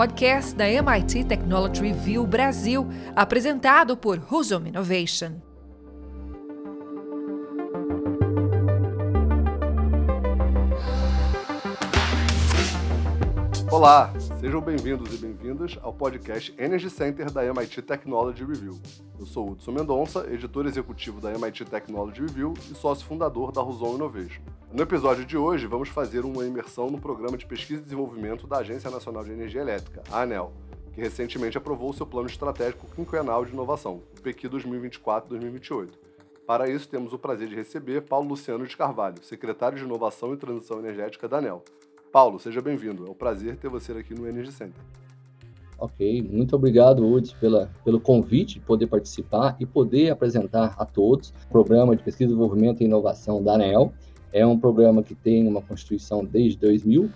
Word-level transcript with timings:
podcast 0.00 0.56
da 0.56 0.64
MIT 0.64 1.24
Technology 1.24 1.82
Review 1.82 2.26
Brasil, 2.26 2.88
apresentado 3.14 3.98
por 3.98 4.18
Husum 4.30 4.66
Innovation. 4.66 5.42
Olá, 13.70 14.10
sejam 14.40 14.62
bem-vindos 14.62 15.12
e 15.12 15.18
bem-vindas 15.18 15.78
ao 15.82 15.92
podcast 15.92 16.54
Energy 16.56 16.88
Center 16.88 17.30
da 17.30 17.44
MIT 17.44 17.82
Technology 17.82 18.42
Review. 18.42 18.80
Eu 19.18 19.26
sou 19.26 19.50
Hudson 19.50 19.70
Mendonça, 19.70 20.26
editor 20.32 20.64
executivo 20.64 21.20
da 21.20 21.30
MIT 21.30 21.66
Technology 21.66 22.22
Review 22.22 22.54
e 22.70 22.74
sócio 22.74 23.04
fundador 23.04 23.52
da 23.52 23.62
Husum 23.62 23.96
Innovation. 23.96 24.40
No 24.72 24.82
episódio 24.82 25.26
de 25.26 25.36
hoje, 25.36 25.66
vamos 25.66 25.90
fazer 25.90 26.24
uma 26.24 26.46
imersão 26.46 26.88
no 26.88 26.98
programa 26.98 27.36
de 27.36 27.44
pesquisa 27.44 27.82
e 27.82 27.84
desenvolvimento 27.84 28.46
da 28.46 28.60
Agência 28.60 28.90
Nacional 28.90 29.22
de 29.24 29.30
Energia 29.30 29.60
Elétrica, 29.60 30.02
a 30.10 30.22
ANEL, 30.22 30.54
que 30.94 31.02
recentemente 31.02 31.58
aprovou 31.58 31.92
seu 31.92 32.06
plano 32.06 32.26
estratégico 32.26 32.86
quinquenal 32.96 33.44
de 33.44 33.52
inovação, 33.52 34.02
o 34.18 34.22
PQ 34.22 34.48
2024-2028. 34.48 35.90
Para 36.46 36.66
isso, 36.66 36.88
temos 36.88 37.12
o 37.12 37.18
prazer 37.18 37.46
de 37.46 37.54
receber 37.54 38.00
Paulo 38.00 38.30
Luciano 38.30 38.66
de 38.66 38.74
Carvalho, 38.74 39.22
secretário 39.22 39.76
de 39.76 39.84
Inovação 39.84 40.32
e 40.32 40.38
Transição 40.38 40.78
Energética 40.78 41.28
da 41.28 41.36
ANEL. 41.36 41.62
Paulo, 42.10 42.40
seja 42.40 42.60
bem-vindo. 42.60 43.06
É 43.06 43.10
um 43.10 43.14
prazer 43.14 43.56
ter 43.56 43.68
você 43.68 43.92
aqui 43.92 44.14
no 44.14 44.26
Energy 44.26 44.50
Center. 44.50 44.82
Ok, 45.78 46.22
muito 46.22 46.56
obrigado, 46.56 47.06
Uds, 47.06 47.32
pela, 47.34 47.70
pelo 47.84 48.00
convite 48.00 48.54
de 48.54 48.60
poder 48.60 48.86
participar 48.88 49.56
e 49.58 49.64
poder 49.64 50.10
apresentar 50.10 50.74
a 50.76 50.84
todos 50.84 51.32
o 51.46 51.48
Programa 51.48 51.96
de 51.96 52.02
Pesquisa, 52.02 52.28
Desenvolvimento 52.28 52.82
e 52.82 52.84
Inovação 52.84 53.42
da 53.42 53.54
ANEL. 53.54 53.92
É 54.32 54.44
um 54.44 54.58
programa 54.58 55.02
que 55.02 55.14
tem 55.14 55.46
uma 55.46 55.62
constituição 55.62 56.24
desde 56.24 56.58
2000 56.58 57.10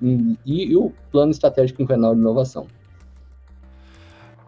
e, 0.00 0.38
e 0.46 0.76
o 0.76 0.92
Plano 1.10 1.32
Estratégico 1.32 1.78
Quinquenal 1.78 2.14
de 2.14 2.20
Inovação. 2.20 2.66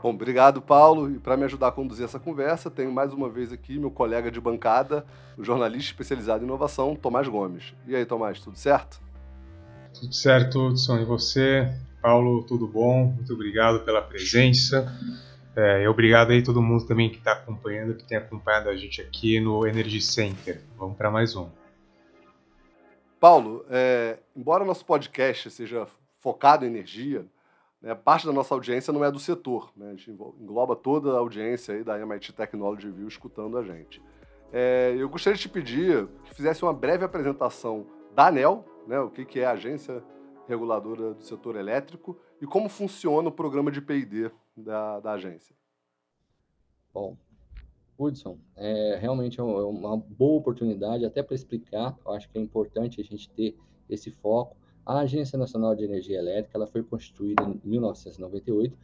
Bom, 0.02 0.10
obrigado, 0.10 0.62
Paulo. 0.62 1.10
E 1.10 1.18
para 1.18 1.36
me 1.36 1.44
ajudar 1.44 1.68
a 1.68 1.72
conduzir 1.72 2.04
essa 2.04 2.18
conversa, 2.18 2.70
tenho 2.70 2.90
mais 2.90 3.12
uma 3.12 3.28
vez 3.28 3.52
aqui 3.52 3.78
meu 3.78 3.90
colega 3.90 4.30
de 4.30 4.40
bancada, 4.40 5.04
o 5.36 5.44
jornalista 5.44 5.90
especializado 5.90 6.42
em 6.42 6.46
inovação, 6.46 6.96
Tomás 6.96 7.28
Gomes. 7.28 7.74
E 7.86 7.94
aí, 7.94 8.06
Tomás, 8.06 8.40
tudo 8.40 8.56
certo? 8.56 9.09
Tudo 10.00 10.14
certo, 10.14 10.68
Hudson. 10.68 10.98
E 11.00 11.04
você? 11.04 11.70
Paulo, 12.00 12.42
tudo 12.44 12.66
bom? 12.66 13.04
Muito 13.04 13.34
obrigado 13.34 13.84
pela 13.84 14.00
presença. 14.00 14.90
É, 15.54 15.86
obrigado 15.86 16.30
aí 16.30 16.42
todo 16.42 16.62
mundo 16.62 16.86
também 16.86 17.10
que 17.10 17.18
está 17.18 17.32
acompanhando, 17.32 17.94
que 17.94 18.04
tem 18.04 18.16
acompanhado 18.16 18.70
a 18.70 18.76
gente 18.76 19.02
aqui 19.02 19.38
no 19.38 19.66
Energy 19.66 20.00
Center. 20.00 20.62
Vamos 20.78 20.96
para 20.96 21.10
mais 21.10 21.36
um. 21.36 21.50
Paulo, 23.20 23.62
é, 23.68 24.18
embora 24.34 24.64
nosso 24.64 24.86
podcast 24.86 25.50
seja 25.50 25.86
focado 26.18 26.64
em 26.64 26.68
energia, 26.68 27.26
né, 27.82 27.94
parte 27.94 28.24
da 28.24 28.32
nossa 28.32 28.54
audiência 28.54 28.94
não 28.94 29.04
é 29.04 29.12
do 29.12 29.20
setor. 29.20 29.70
Né, 29.76 29.88
a 29.88 29.90
gente 29.90 30.10
engloba 30.10 30.74
toda 30.74 31.10
a 31.10 31.18
audiência 31.18 31.74
aí 31.74 31.84
da 31.84 32.00
MIT 32.00 32.32
Technology 32.32 32.86
Review 32.86 33.06
escutando 33.06 33.58
a 33.58 33.62
gente. 33.62 34.00
É, 34.50 34.94
eu 34.96 35.10
gostaria 35.10 35.36
de 35.36 35.42
te 35.42 35.48
pedir 35.50 36.08
que 36.24 36.34
fizesse 36.34 36.62
uma 36.62 36.72
breve 36.72 37.04
apresentação 37.04 37.99
da 38.14 38.28
ANEL, 38.28 38.64
né, 38.86 38.98
o 39.00 39.10
que, 39.10 39.24
que 39.24 39.40
é 39.40 39.46
a 39.46 39.52
Agência 39.52 40.02
Reguladora 40.48 41.14
do 41.14 41.22
Setor 41.22 41.56
Elétrico 41.56 42.18
e 42.40 42.46
como 42.46 42.68
funciona 42.68 43.28
o 43.28 43.32
programa 43.32 43.70
de 43.70 43.80
P&D 43.80 44.30
da, 44.56 45.00
da 45.00 45.12
agência. 45.12 45.54
Bom, 46.92 47.16
Hudson, 47.96 48.38
é 48.56 48.98
realmente 49.00 49.38
é 49.38 49.42
uma 49.42 49.96
boa 49.96 50.38
oportunidade 50.38 51.04
até 51.04 51.22
para 51.22 51.34
explicar, 51.34 51.96
eu 52.04 52.12
acho 52.12 52.28
que 52.30 52.38
é 52.38 52.40
importante 52.40 53.00
a 53.00 53.04
gente 53.04 53.30
ter 53.30 53.56
esse 53.88 54.10
foco. 54.10 54.56
A 54.84 55.00
Agência 55.00 55.38
Nacional 55.38 55.74
de 55.76 55.84
Energia 55.84 56.18
Elétrica 56.18 56.56
ela 56.56 56.66
foi 56.66 56.82
constituída 56.82 57.42
em 57.44 57.60
1998 57.62 58.76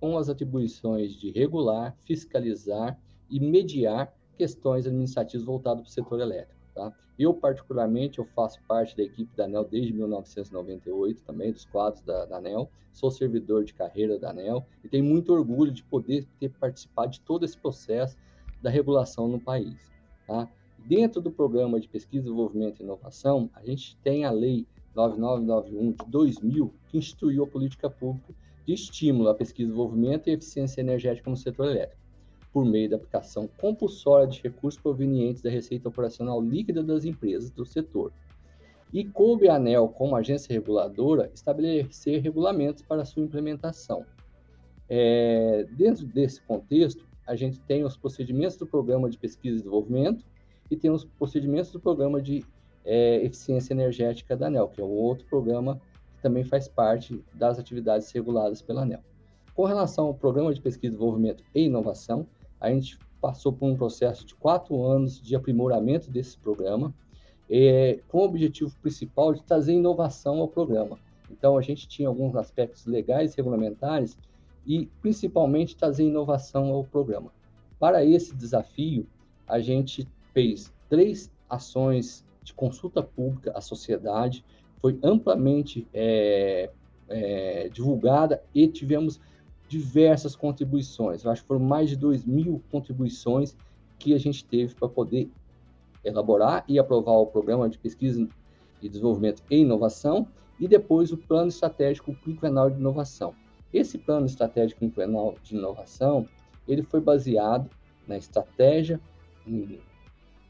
com 0.00 0.18
as 0.18 0.28
atribuições 0.28 1.12
de 1.12 1.30
regular, 1.30 1.96
fiscalizar 2.04 2.98
e 3.30 3.40
mediar 3.40 4.12
questões 4.36 4.86
administrativas 4.86 5.46
voltadas 5.46 5.82
para 5.82 5.88
o 5.88 5.92
setor 5.92 6.20
elétrico. 6.20 6.63
Tá? 6.74 6.92
Eu, 7.16 7.32
particularmente, 7.32 8.18
eu 8.18 8.24
faço 8.24 8.60
parte 8.66 8.96
da 8.96 9.04
equipe 9.04 9.34
da 9.36 9.44
ANEL 9.44 9.64
desde 9.64 9.92
1998, 9.92 11.22
também 11.22 11.52
dos 11.52 11.64
quadros 11.64 12.02
da, 12.02 12.24
da 12.24 12.38
ANEL, 12.38 12.68
sou 12.92 13.10
servidor 13.10 13.64
de 13.64 13.72
carreira 13.72 14.18
da 14.18 14.30
ANEL 14.30 14.66
e 14.82 14.88
tenho 14.88 15.04
muito 15.04 15.32
orgulho 15.32 15.70
de 15.70 15.84
poder 15.84 16.26
ter 16.40 16.50
participado 16.50 17.12
de 17.12 17.20
todo 17.20 17.44
esse 17.44 17.56
processo 17.56 18.16
da 18.60 18.70
regulação 18.70 19.28
no 19.28 19.40
país. 19.40 19.92
Tá? 20.26 20.48
Dentro 20.78 21.20
do 21.20 21.30
programa 21.30 21.78
de 21.78 21.88
pesquisa, 21.88 22.24
desenvolvimento 22.24 22.80
e 22.80 22.82
inovação, 22.82 23.48
a 23.54 23.64
gente 23.64 23.96
tem 24.02 24.24
a 24.24 24.30
lei 24.30 24.66
9991 24.94 25.92
de 25.92 26.10
2000, 26.10 26.74
que 26.88 26.98
instituiu 26.98 27.44
a 27.44 27.46
política 27.46 27.88
pública 27.88 28.34
de 28.66 28.74
estímulo 28.74 29.28
à 29.28 29.34
pesquisa, 29.34 29.68
desenvolvimento 29.68 30.28
e 30.28 30.32
eficiência 30.32 30.80
energética 30.80 31.30
no 31.30 31.36
setor 31.36 31.66
elétrico 31.66 32.03
por 32.54 32.64
meio 32.64 32.88
da 32.88 32.94
aplicação 32.94 33.48
compulsória 33.58 34.28
de 34.28 34.40
recursos 34.40 34.80
provenientes 34.80 35.42
da 35.42 35.50
receita 35.50 35.88
operacional 35.88 36.40
líquida 36.40 36.84
das 36.84 37.04
empresas 37.04 37.50
do 37.50 37.66
setor. 37.66 38.12
E 38.92 39.04
coube 39.04 39.48
à 39.48 39.56
ANEL, 39.56 39.88
como 39.88 40.14
agência 40.14 40.52
reguladora, 40.52 41.28
estabelecer 41.34 42.22
regulamentos 42.22 42.80
para 42.84 43.04
sua 43.04 43.24
implementação. 43.24 44.06
É, 44.88 45.66
dentro 45.72 46.06
desse 46.06 46.40
contexto, 46.42 47.04
a 47.26 47.34
gente 47.34 47.58
tem 47.58 47.82
os 47.82 47.96
procedimentos 47.96 48.56
do 48.56 48.68
Programa 48.68 49.10
de 49.10 49.18
Pesquisa 49.18 49.56
e 49.56 49.58
Desenvolvimento 49.58 50.24
e 50.70 50.76
tem 50.76 50.92
os 50.92 51.04
procedimentos 51.04 51.72
do 51.72 51.80
Programa 51.80 52.22
de 52.22 52.44
é, 52.84 53.16
Eficiência 53.24 53.74
Energética 53.74 54.36
da 54.36 54.46
ANEL, 54.46 54.68
que 54.68 54.80
é 54.80 54.84
um 54.84 54.88
outro 54.90 55.26
programa 55.26 55.80
que 56.14 56.22
também 56.22 56.44
faz 56.44 56.68
parte 56.68 57.20
das 57.34 57.58
atividades 57.58 58.12
reguladas 58.12 58.62
pela 58.62 58.82
ANEL. 58.82 59.00
Com 59.56 59.64
relação 59.64 60.06
ao 60.06 60.14
Programa 60.14 60.54
de 60.54 60.60
Pesquisa, 60.60 60.92
Desenvolvimento 60.92 61.42
e 61.52 61.62
Inovação, 61.62 62.26
a 62.64 62.70
gente 62.70 62.98
passou 63.20 63.52
por 63.52 63.66
um 63.66 63.76
processo 63.76 64.24
de 64.24 64.34
quatro 64.34 64.82
anos 64.84 65.20
de 65.20 65.36
aprimoramento 65.36 66.10
desse 66.10 66.36
programa, 66.38 66.94
é, 67.48 68.00
com 68.08 68.18
o 68.18 68.24
objetivo 68.24 68.74
principal 68.80 69.34
de 69.34 69.42
trazer 69.42 69.74
inovação 69.74 70.40
ao 70.40 70.48
programa. 70.48 70.98
Então, 71.30 71.58
a 71.58 71.62
gente 71.62 71.86
tinha 71.86 72.08
alguns 72.08 72.34
aspectos 72.36 72.86
legais 72.86 73.34
regulamentares 73.34 74.16
e, 74.66 74.86
principalmente, 75.02 75.76
trazer 75.76 76.04
inovação 76.04 76.70
ao 76.70 76.84
programa. 76.84 77.30
Para 77.78 78.04
esse 78.04 78.34
desafio, 78.34 79.06
a 79.46 79.60
gente 79.60 80.08
fez 80.32 80.72
três 80.88 81.30
ações 81.48 82.24
de 82.42 82.54
consulta 82.54 83.02
pública 83.02 83.52
à 83.54 83.60
sociedade, 83.60 84.44
foi 84.80 84.98
amplamente 85.02 85.86
é, 85.92 86.70
é, 87.08 87.68
divulgada 87.68 88.42
e 88.54 88.66
tivemos 88.68 89.20
diversas 89.68 90.36
contribuições. 90.36 91.24
Eu 91.24 91.30
acho 91.30 91.42
que 91.42 91.48
foram 91.48 91.64
mais 91.64 91.88
de 91.90 91.96
2 91.96 92.24
mil 92.24 92.62
contribuições 92.70 93.56
que 93.98 94.14
a 94.14 94.18
gente 94.18 94.44
teve 94.44 94.74
para 94.74 94.88
poder 94.88 95.30
elaborar 96.04 96.64
e 96.68 96.78
aprovar 96.78 97.12
o 97.12 97.26
programa 97.26 97.68
de 97.68 97.78
pesquisa 97.78 98.28
e 98.82 98.88
desenvolvimento 98.88 99.42
e 99.50 99.56
inovação 99.56 100.28
e 100.60 100.68
depois 100.68 101.12
o 101.12 101.16
plano 101.16 101.48
estratégico 101.48 102.14
quinquenal 102.14 102.70
de 102.70 102.78
inovação. 102.78 103.34
Esse 103.72 103.98
plano 103.98 104.26
estratégico 104.26 104.80
quinquenal 104.80 105.34
de 105.42 105.56
inovação, 105.56 106.28
ele 106.68 106.82
foi 106.82 107.00
baseado 107.00 107.68
na 108.06 108.16
estratégia, 108.16 109.00
no 109.46 109.78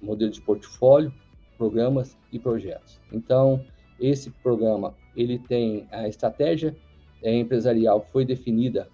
modelo 0.02 0.30
de 0.30 0.42
portfólio, 0.42 1.12
programas 1.56 2.18
e 2.32 2.38
projetos. 2.38 3.00
Então, 3.12 3.64
esse 3.98 4.30
programa, 4.30 4.94
ele 5.16 5.38
tem 5.38 5.86
a 5.90 6.08
estratégia 6.08 6.76
é, 7.22 7.34
empresarial 7.34 8.02
que 8.02 8.12
foi 8.12 8.24
definida 8.24 8.88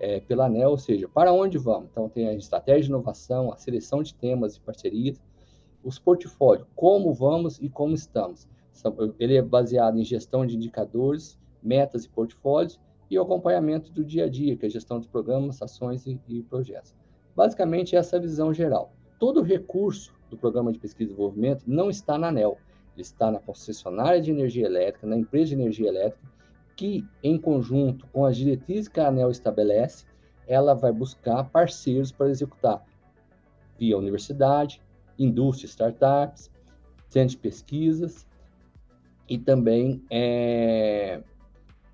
é, 0.00 0.18
pela 0.18 0.46
ANEL, 0.46 0.70
ou 0.70 0.78
seja, 0.78 1.06
para 1.06 1.32
onde 1.32 1.58
vamos? 1.58 1.90
Então, 1.92 2.08
tem 2.08 2.26
a 2.26 2.34
estratégia 2.34 2.82
de 2.84 2.88
inovação, 2.88 3.52
a 3.52 3.56
seleção 3.56 4.02
de 4.02 4.14
temas 4.14 4.56
e 4.56 4.60
parcerias, 4.60 5.20
os 5.84 5.98
portfólios, 5.98 6.66
como 6.74 7.12
vamos 7.12 7.58
e 7.60 7.68
como 7.68 7.94
estamos. 7.94 8.48
Ele 9.18 9.36
é 9.36 9.42
baseado 9.42 9.98
em 9.98 10.04
gestão 10.04 10.46
de 10.46 10.56
indicadores, 10.56 11.38
metas 11.62 12.04
e 12.06 12.08
portfólios 12.08 12.80
e 13.10 13.18
o 13.18 13.22
acompanhamento 13.22 13.92
do 13.92 14.02
dia 14.02 14.24
a 14.24 14.28
dia, 14.28 14.56
que 14.56 14.64
é 14.64 14.68
a 14.68 14.70
gestão 14.70 14.98
de 14.98 15.08
programas, 15.08 15.60
ações 15.60 16.06
e, 16.06 16.18
e 16.28 16.42
projetos. 16.42 16.94
Basicamente, 17.36 17.94
essa 17.94 18.16
é 18.16 18.18
a 18.18 18.22
visão 18.22 18.54
geral. 18.54 18.92
Todo 19.18 19.42
recurso 19.42 20.14
do 20.30 20.36
programa 20.36 20.72
de 20.72 20.78
pesquisa 20.78 21.04
e 21.04 21.06
desenvolvimento 21.08 21.64
não 21.66 21.90
está 21.90 22.16
na 22.16 22.28
ANEL, 22.28 22.56
ele 22.94 23.02
está 23.02 23.30
na 23.30 23.38
concessionária 23.38 24.20
de 24.20 24.30
energia 24.30 24.66
elétrica, 24.66 25.06
na 25.06 25.16
empresa 25.16 25.48
de 25.48 25.60
energia 25.60 25.88
elétrica, 25.88 26.26
que, 26.80 27.06
em 27.22 27.36
conjunto 27.36 28.06
com 28.06 28.24
as 28.24 28.38
diretrizes 28.38 28.88
que 28.88 28.98
a 29.00 29.08
ANEL 29.08 29.30
estabelece, 29.30 30.06
ela 30.48 30.72
vai 30.72 30.90
buscar 30.90 31.44
parceiros 31.44 32.10
para 32.10 32.30
executar 32.30 32.82
via 33.78 33.98
universidade, 33.98 34.80
indústria, 35.18 35.68
startups, 35.68 36.50
centros 37.10 37.32
de 37.32 37.36
pesquisas 37.36 38.26
e 39.28 39.36
também 39.36 40.02
é, 40.10 41.22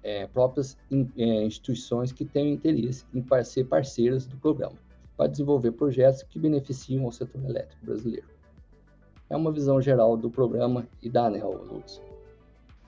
é, 0.04 0.28
próprias 0.28 0.78
in, 0.88 1.10
é, 1.18 1.44
instituições 1.44 2.12
que 2.12 2.24
tenham 2.24 2.52
interesse 2.54 3.04
em 3.12 3.24
ser 3.42 3.64
parceiras 3.64 4.24
do 4.24 4.36
programa, 4.36 4.76
para 5.16 5.26
desenvolver 5.26 5.72
projetos 5.72 6.22
que 6.22 6.38
beneficiam 6.38 7.04
o 7.04 7.10
setor 7.10 7.44
elétrico 7.44 7.84
brasileiro. 7.84 8.28
É 9.28 9.36
uma 9.36 9.50
visão 9.50 9.82
geral 9.82 10.16
do 10.16 10.30
programa 10.30 10.86
e 11.02 11.10
da 11.10 11.26
ANEL, 11.26 11.64
Lúcio. 11.64 12.06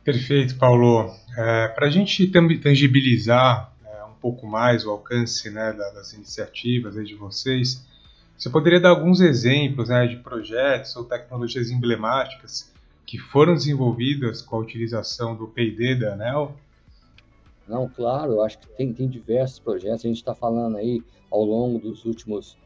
Perfeito, 0.08 0.56
Paulo. 0.56 1.14
É, 1.37 1.69
Para 1.69 1.87
a 1.87 1.90
gente 1.90 2.26
tangibilizar 2.28 3.70
é, 3.84 4.05
um 4.05 4.14
pouco 4.14 4.46
mais 4.46 4.87
o 4.87 4.90
alcance 4.90 5.50
né, 5.50 5.70
das 5.75 6.14
iniciativas 6.14 6.94
de 7.06 7.14
vocês, 7.14 7.87
você 8.34 8.49
poderia 8.49 8.81
dar 8.81 8.88
alguns 8.88 9.20
exemplos 9.20 9.90
né, 9.90 10.06
de 10.06 10.16
projetos 10.16 10.96
ou 10.96 11.05
tecnologias 11.05 11.70
emblemáticas 11.70 12.72
que 13.05 13.19
foram 13.19 13.52
desenvolvidas 13.52 14.40
com 14.40 14.56
a 14.56 14.60
utilização 14.60 15.37
do 15.37 15.46
P&D 15.46 15.96
da 15.96 16.14
ANEL? 16.14 16.56
Não, 17.69 17.87
claro, 17.87 18.40
acho 18.40 18.60
que 18.60 18.66
tem, 18.78 18.90
tem 18.94 19.10
diversos 19.10 19.58
projetos. 19.58 20.06
A 20.06 20.08
gente 20.08 20.16
está 20.16 20.34
falando 20.34 20.78
aí 20.78 21.02
ao 21.31 21.44
longo 21.44 21.78
dos 21.78 22.06
últimos 22.06 22.56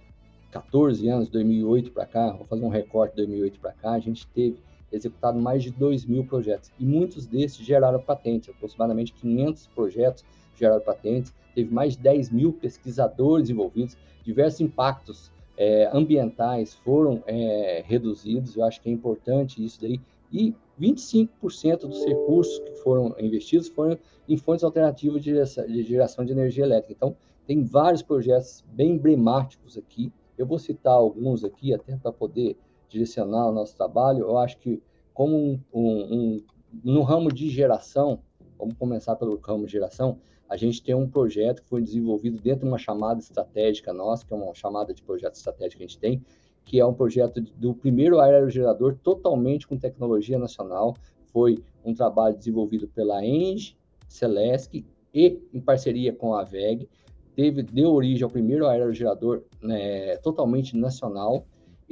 14 0.52 1.08
anos, 1.08 1.28
2008 1.28 1.90
para 1.90 2.06
cá, 2.06 2.30
vou 2.30 2.46
fazer 2.46 2.64
um 2.64 2.68
recorte 2.68 3.16
de 3.16 3.26
2008 3.26 3.58
para 3.58 3.72
cá, 3.72 3.90
a 3.94 3.98
gente 3.98 4.28
teve 4.28 4.58
executado 4.92 5.38
mais 5.40 5.62
de 5.62 5.70
2 5.70 6.04
mil 6.04 6.24
projetos 6.24 6.70
e 6.78 6.84
muitos 6.84 7.26
desses 7.26 7.58
geraram 7.58 8.00
patentes, 8.00 8.48
aproximadamente 8.48 9.12
500 9.14 9.66
projetos 9.68 10.24
geraram 10.56 10.82
patentes, 10.82 11.32
teve 11.54 11.72
mais 11.72 11.96
de 11.96 12.02
10 12.02 12.30
mil 12.30 12.52
pesquisadores 12.52 13.50
envolvidos, 13.50 13.96
diversos 14.24 14.60
impactos 14.60 15.32
é, 15.56 15.90
ambientais 15.92 16.74
foram 16.74 17.22
é, 17.26 17.82
reduzidos, 17.86 18.56
eu 18.56 18.64
acho 18.64 18.80
que 18.80 18.88
é 18.88 18.92
importante 18.92 19.64
isso 19.64 19.80
daí, 19.80 20.00
e 20.32 20.54
25% 20.80 21.80
dos 21.80 22.04
recursos 22.04 22.58
que 22.60 22.74
foram 22.76 23.14
investidos 23.18 23.68
foram 23.68 23.98
em 24.28 24.36
fontes 24.36 24.64
alternativas 24.64 25.22
de 25.22 25.82
geração 25.82 26.24
de 26.24 26.32
energia 26.32 26.64
elétrica. 26.64 26.94
Então, 26.96 27.16
tem 27.46 27.62
vários 27.62 28.02
projetos 28.02 28.64
bem 28.72 28.92
emblemáticos 28.92 29.76
aqui. 29.76 30.10
Eu 30.38 30.46
vou 30.46 30.58
citar 30.58 30.94
alguns 30.94 31.44
aqui, 31.44 31.74
até 31.74 31.96
para 31.96 32.12
poder 32.12 32.56
direcionar 32.92 33.48
o 33.48 33.52
nosso 33.52 33.76
trabalho, 33.76 34.20
eu 34.20 34.38
acho 34.38 34.58
que 34.58 34.82
como 35.12 35.36
um, 35.36 35.60
um, 35.72 36.14
um, 36.14 36.44
no 36.84 37.02
ramo 37.02 37.32
de 37.32 37.48
geração, 37.50 38.20
vamos 38.58 38.74
começar 38.78 39.16
pelo 39.16 39.38
ramo 39.38 39.66
de 39.66 39.72
geração, 39.72 40.18
a 40.48 40.56
gente 40.56 40.82
tem 40.82 40.94
um 40.94 41.08
projeto 41.08 41.62
que 41.62 41.68
foi 41.68 41.82
desenvolvido 41.82 42.38
dentro 42.40 42.60
de 42.60 42.68
uma 42.68 42.78
chamada 42.78 43.20
estratégica 43.20 43.92
nossa, 43.92 44.26
que 44.26 44.32
é 44.32 44.36
uma 44.36 44.54
chamada 44.54 44.92
de 44.92 45.02
projeto 45.02 45.34
estratégico 45.34 45.78
que 45.78 45.84
a 45.84 45.86
gente 45.86 45.98
tem, 45.98 46.22
que 46.64 46.78
é 46.78 46.86
um 46.86 46.94
projeto 46.94 47.40
do 47.40 47.74
primeiro 47.74 48.20
aerogerador 48.20 48.96
totalmente 49.02 49.66
com 49.66 49.76
tecnologia 49.76 50.38
nacional. 50.38 50.94
Foi 51.32 51.62
um 51.84 51.94
trabalho 51.94 52.36
desenvolvido 52.36 52.86
pela 52.86 53.24
Eng, 53.24 53.74
Celesc 54.08 54.84
e 55.14 55.40
em 55.52 55.60
parceria 55.60 56.12
com 56.12 56.34
a 56.34 56.44
VEG. 56.44 56.88
Teve, 57.34 57.62
deu 57.62 57.90
origem 57.90 58.22
ao 58.22 58.30
primeiro 58.30 58.66
aerogerador 58.66 59.42
né, 59.62 60.16
totalmente 60.18 60.76
nacional, 60.76 61.46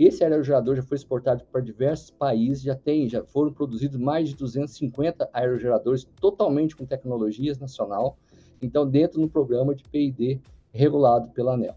esse 0.07 0.25
aerogerador 0.25 0.77
já 0.77 0.83
foi 0.83 0.97
exportado 0.97 1.45
para 1.53 1.61
diversos 1.61 2.11
países, 2.11 2.63
já 2.63 2.75
tem, 2.75 3.09
já 3.09 3.23
foram 3.23 3.53
produzidos 3.53 3.99
mais 3.99 4.31
de 4.31 4.37
250 4.37 5.29
aerogeradores 5.33 6.09
totalmente 6.21 6.75
com 6.75 6.87
tecnologias 6.87 7.59
nacional, 7.59 8.17
então 8.63 8.89
dentro 8.89 9.21
do 9.21 9.29
programa 9.29 9.75
de 9.75 9.85
P&D 9.85 10.41
regulado 10.73 11.29
pela 11.33 11.55
ANEL. 11.55 11.75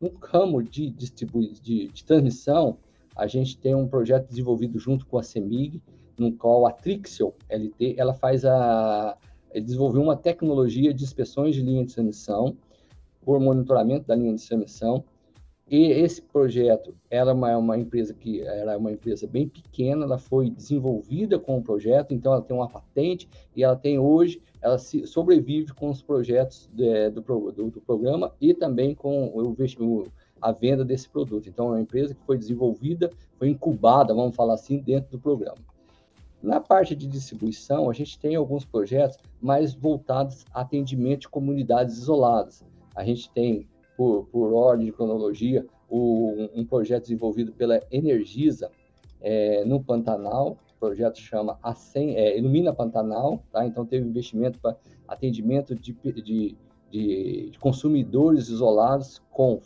No 0.00 0.12
ramo 0.22 0.62
de, 0.62 0.90
distribu 0.90 1.40
de, 1.40 1.88
de 1.88 2.04
transmissão, 2.04 2.78
a 3.14 3.26
gente 3.26 3.58
tem 3.58 3.74
um 3.74 3.88
projeto 3.88 4.28
desenvolvido 4.28 4.78
junto 4.78 5.06
com 5.06 5.18
a 5.18 5.22
CEMIG, 5.22 5.82
no 6.18 6.32
qual 6.32 6.66
a 6.66 6.72
Trixel 6.72 7.34
LT, 7.48 7.96
ela 7.98 8.14
faz 8.14 8.44
a 8.44 9.16
desenvolveu 9.54 10.02
uma 10.02 10.16
tecnologia 10.16 10.92
de 10.92 11.02
inspeções 11.02 11.54
de 11.54 11.62
linha 11.62 11.84
de 11.84 11.94
transmissão 11.94 12.56
por 13.22 13.40
monitoramento 13.40 14.06
da 14.06 14.14
linha 14.14 14.34
de 14.34 14.46
transmissão 14.46 15.04
e 15.68 15.90
esse 15.90 16.22
projeto 16.22 16.94
era 17.10 17.34
uma, 17.34 17.56
uma 17.56 17.76
empresa 17.76 18.14
que 18.14 18.40
era 18.40 18.78
uma 18.78 18.92
empresa 18.92 19.26
bem 19.26 19.48
pequena, 19.48 20.04
ela 20.04 20.16
foi 20.16 20.48
desenvolvida 20.48 21.40
com 21.40 21.58
o 21.58 21.62
projeto, 21.62 22.14
então 22.14 22.32
ela 22.32 22.42
tem 22.42 22.56
uma 22.56 22.68
patente 22.68 23.28
e 23.54 23.64
ela 23.64 23.74
tem 23.74 23.98
hoje, 23.98 24.40
ela 24.62 24.78
se, 24.78 25.04
sobrevive 25.08 25.74
com 25.74 25.90
os 25.90 26.00
projetos 26.00 26.70
de, 26.72 27.10
do, 27.10 27.20
do, 27.20 27.70
do, 27.70 27.80
programa 27.80 28.32
e 28.40 28.54
também 28.54 28.94
com 28.94 29.26
o, 29.26 29.50
o, 29.50 30.06
a 30.40 30.52
venda 30.52 30.84
desse 30.84 31.08
produto. 31.08 31.48
Então, 31.48 31.66
é 31.66 31.70
uma 31.70 31.80
empresa 31.80 32.14
que 32.14 32.24
foi 32.24 32.38
desenvolvida, 32.38 33.10
foi 33.36 33.48
incubada, 33.48 34.14
vamos 34.14 34.36
falar 34.36 34.54
assim, 34.54 34.78
dentro 34.78 35.10
do 35.10 35.18
programa. 35.18 35.58
Na 36.40 36.60
parte 36.60 36.94
de 36.94 37.08
distribuição, 37.08 37.90
a 37.90 37.92
gente 37.92 38.20
tem 38.20 38.36
alguns 38.36 38.64
projetos 38.64 39.18
mais 39.40 39.74
voltados 39.74 40.44
a 40.54 40.60
atendimento 40.60 41.22
de 41.22 41.28
comunidades 41.28 41.98
isoladas. 41.98 42.64
A 42.94 43.04
gente 43.04 43.28
tem 43.32 43.66
por, 43.96 44.26
por 44.26 44.52
ordem 44.52 44.86
de 44.86 44.92
cronologia, 44.92 45.66
o, 45.88 46.48
um 46.54 46.64
projeto 46.64 47.02
desenvolvido 47.02 47.52
pela 47.52 47.80
Energisa 47.90 48.70
é, 49.20 49.64
no 49.64 49.82
Pantanal. 49.82 50.58
O 50.76 50.78
projeto 50.78 51.18
chama 51.18 51.58
Acen, 51.62 52.16
é, 52.16 52.38
Ilumina 52.38 52.72
Pantanal, 52.72 53.42
tá? 53.50 53.64
Então 53.64 53.86
teve 53.86 54.06
investimento 54.06 54.58
para 54.60 54.76
atendimento 55.08 55.74
de, 55.74 55.92
de, 55.92 56.22
de, 56.22 57.50
de 57.50 57.58
consumidores 57.58 58.48
isolados 58.48 59.22
com 59.30 59.60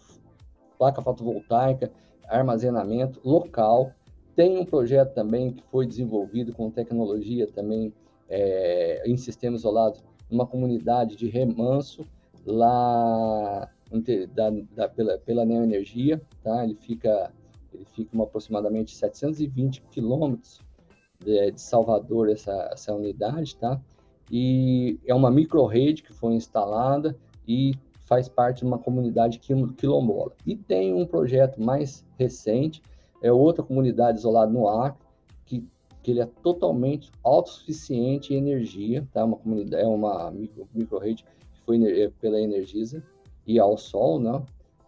placa 0.79 1.03
fotovoltaica, 1.03 1.91
armazenamento 2.29 3.21
local. 3.25 3.93
Tem 4.37 4.56
um 4.56 4.65
projeto 4.65 5.12
também 5.12 5.53
que 5.53 5.62
foi 5.65 5.87
desenvolvido 5.87 6.53
com 6.53 6.71
tecnologia 6.71 7.47
também 7.49 7.93
é, 8.29 9.03
em 9.05 9.17
sistemas 9.17 9.61
isolados, 9.61 10.03
numa 10.31 10.47
comunidade 10.47 11.17
de 11.17 11.29
remanso 11.29 12.06
lá 12.47 13.69
da, 14.35 14.51
da, 14.75 14.89
pela, 14.89 15.19
pela 15.19 15.45
Neoenergia, 15.45 16.21
tá? 16.43 16.65
Ele 16.65 16.77
fica, 16.77 17.33
ele 17.73 17.85
fica 17.85 18.11
uma, 18.15 18.25
aproximadamente 18.25 18.95
720 18.95 19.83
quilômetros 19.91 20.61
de, 21.19 21.51
de, 21.51 21.61
Salvador, 21.61 22.31
essa, 22.31 22.71
essa 22.73 22.95
unidade, 22.95 23.57
tá? 23.57 23.81
E 24.31 24.99
é 25.05 25.15
uma 25.15 25.31
micro-rede 25.31 26.03
que 26.03 26.13
foi 26.13 26.35
instalada 26.35 27.17
e 27.49 27.75
faz 28.05 28.29
parte 28.29 28.59
de 28.59 28.65
uma 28.65 28.79
comunidade 28.79 29.41
quilombola. 29.77 30.33
E 30.47 30.57
tem 30.57 30.95
um 30.95 31.07
projeto 31.07 31.61
mais 31.61 32.05
recente, 32.17 32.81
é 33.23 33.33
outra 33.33 33.63
comunidade 33.63 34.19
isolada 34.19 34.53
no 34.53 34.69
Acre, 34.69 35.05
que, 35.45 35.65
que 36.03 36.13
ele 36.13 36.21
é 36.21 36.27
totalmente 36.27 37.11
autossuficiente 37.25 38.33
em 38.33 38.39
energia, 38.39 39.07
tá? 39.13 39.25
Uma 39.25 39.37
comunidade, 39.37 39.83
é 39.83 39.87
uma 39.87 40.33
micro-rede 40.73 41.25
que 41.25 41.61
foi 41.65 42.03
é, 42.03 42.09
pela 42.21 42.41
Energisa, 42.41 43.03
e 43.50 43.58
ao 43.58 43.76
sol, 43.76 44.20
né? 44.20 44.43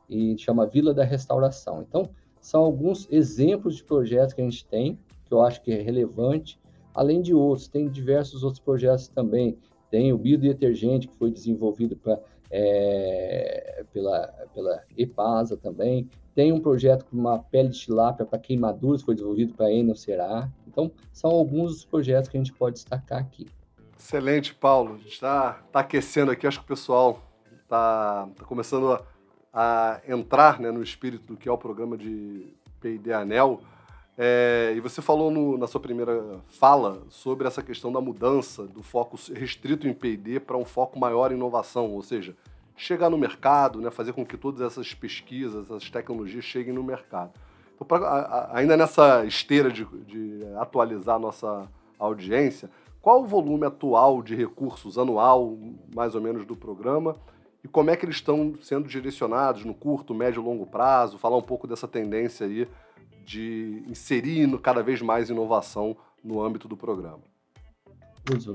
E 0.08 0.38
chama 0.38 0.66
Vila 0.66 0.94
da 0.94 1.04
Restauração. 1.04 1.84
Então, 1.88 2.08
são 2.40 2.62
alguns 2.62 3.08
exemplos 3.10 3.76
de 3.76 3.84
projetos 3.84 4.34
que 4.34 4.40
a 4.40 4.44
gente 4.44 4.64
tem, 4.64 4.98
que 5.24 5.34
eu 5.34 5.42
acho 5.42 5.60
que 5.62 5.72
é 5.72 5.80
relevante, 5.80 6.60
além 6.94 7.20
de 7.20 7.34
outros, 7.34 7.66
tem 7.66 7.88
diversos 7.88 8.44
outros 8.44 8.62
projetos 8.62 9.08
também. 9.08 9.58
Tem 9.90 10.12
o 10.12 10.18
biodetergente, 10.18 11.08
que 11.08 11.16
foi 11.16 11.30
desenvolvido 11.30 11.96
pra, 11.96 12.18
é, 12.50 13.84
pela, 13.92 14.28
pela 14.54 14.82
EPASA 14.96 15.56
também. 15.56 16.08
Tem 16.34 16.52
um 16.52 16.60
projeto 16.60 17.04
com 17.04 17.16
uma 17.16 17.38
pele 17.38 17.69
de 17.69 17.78
tilápia 17.81 18.24
para 18.24 18.38
queimaduras, 18.38 19.02
foi 19.02 19.14
desenvolvido 19.14 19.54
para 19.54 19.66
a 19.66 19.72
Enel 19.72 19.96
Será. 19.96 20.48
Então, 20.66 20.90
são 21.12 21.31
alguns 21.31 21.72
dos 21.72 21.84
projetos 21.84 22.28
que 22.28 22.36
a 22.36 22.40
gente 22.40 22.52
pode 22.52 22.74
destacar 22.74 23.19
aqui. 23.19 23.46
Excelente, 23.98 24.54
Paulo. 24.54 24.98
Está 25.06 25.62
tá 25.70 25.81
aquecendo 25.81 26.31
aqui, 26.31 26.46
acho 26.46 26.58
que 26.58 26.64
o 26.64 26.69
pessoal 26.69 27.31
está 27.72 28.29
tá 28.38 28.44
começando 28.44 28.93
a, 28.93 29.02
a 29.52 30.00
entrar 30.06 30.60
né, 30.60 30.70
no 30.70 30.82
espírito 30.82 31.32
do 31.32 31.36
que 31.36 31.48
é 31.48 31.52
o 31.52 31.56
programa 31.56 31.96
de 31.96 32.46
P&D 32.81 33.12
Anel. 33.12 33.60
É, 34.19 34.74
e 34.76 34.81
você 34.81 35.00
falou 35.00 35.31
no, 35.31 35.56
na 35.56 35.67
sua 35.67 35.81
primeira 35.81 36.38
fala 36.48 37.02
sobre 37.08 37.48
essa 37.48 37.62
questão 37.62 37.91
da 37.91 38.00
mudança 38.00 38.64
do 38.64 38.82
foco 38.82 39.17
restrito 39.34 39.88
em 39.88 39.94
P&D 39.94 40.38
para 40.38 40.56
um 40.56 40.67
foco 40.67 40.98
maior 40.98 41.32
em 41.32 41.34
inovação, 41.34 41.91
ou 41.91 42.02
seja, 42.02 42.36
chegar 42.76 43.08
no 43.08 43.17
mercado, 43.17 43.81
né, 43.81 43.91
fazer 43.91 44.12
com 44.12 44.24
que 44.24 44.36
todas 44.36 44.60
essas 44.60 44.93
pesquisas, 44.93 45.64
essas 45.64 45.88
tecnologias 45.88 46.44
cheguem 46.44 46.74
no 46.74 46.82
mercado. 46.82 47.32
Então, 47.74 47.86
pra, 47.86 47.98
a, 48.06 48.58
ainda 48.58 48.76
nessa 48.76 49.24
esteira 49.24 49.70
de, 49.70 49.86
de 50.05 50.41
atualizar 50.58 51.17
a 51.17 51.19
nossa 51.19 51.67
audiência, 51.98 52.69
qual 53.00 53.22
o 53.22 53.26
volume 53.26 53.64
atual 53.64 54.22
de 54.22 54.34
recursos 54.34 54.98
anual, 54.98 55.56
mais 55.94 56.14
ou 56.14 56.20
menos, 56.20 56.44
do 56.44 56.55
programa 56.55 57.17
e 57.64 57.69
como 57.69 57.90
é 57.90 57.96
que 57.96 58.04
eles 58.04 58.16
estão 58.16 58.54
sendo 58.60 58.88
direcionados 58.88 59.64
no 59.64 59.74
curto, 59.74 60.14
médio 60.14 60.42
e 60.42 60.44
longo 60.44 60.66
prazo, 60.66 61.19
falar 61.19 61.36
um 61.36 61.42
pouco 61.42 61.66
dessa 61.66 61.86
tendência 61.86 62.46
aí 62.46 62.66
de 63.24 63.84
inserir 63.88 64.48
cada 64.60 64.82
vez 64.82 65.00
mais 65.00 65.31
inovação 65.31 65.96
no 66.22 66.42
âmbito 66.42 66.66
do 66.66 66.76
programa. 66.76 67.20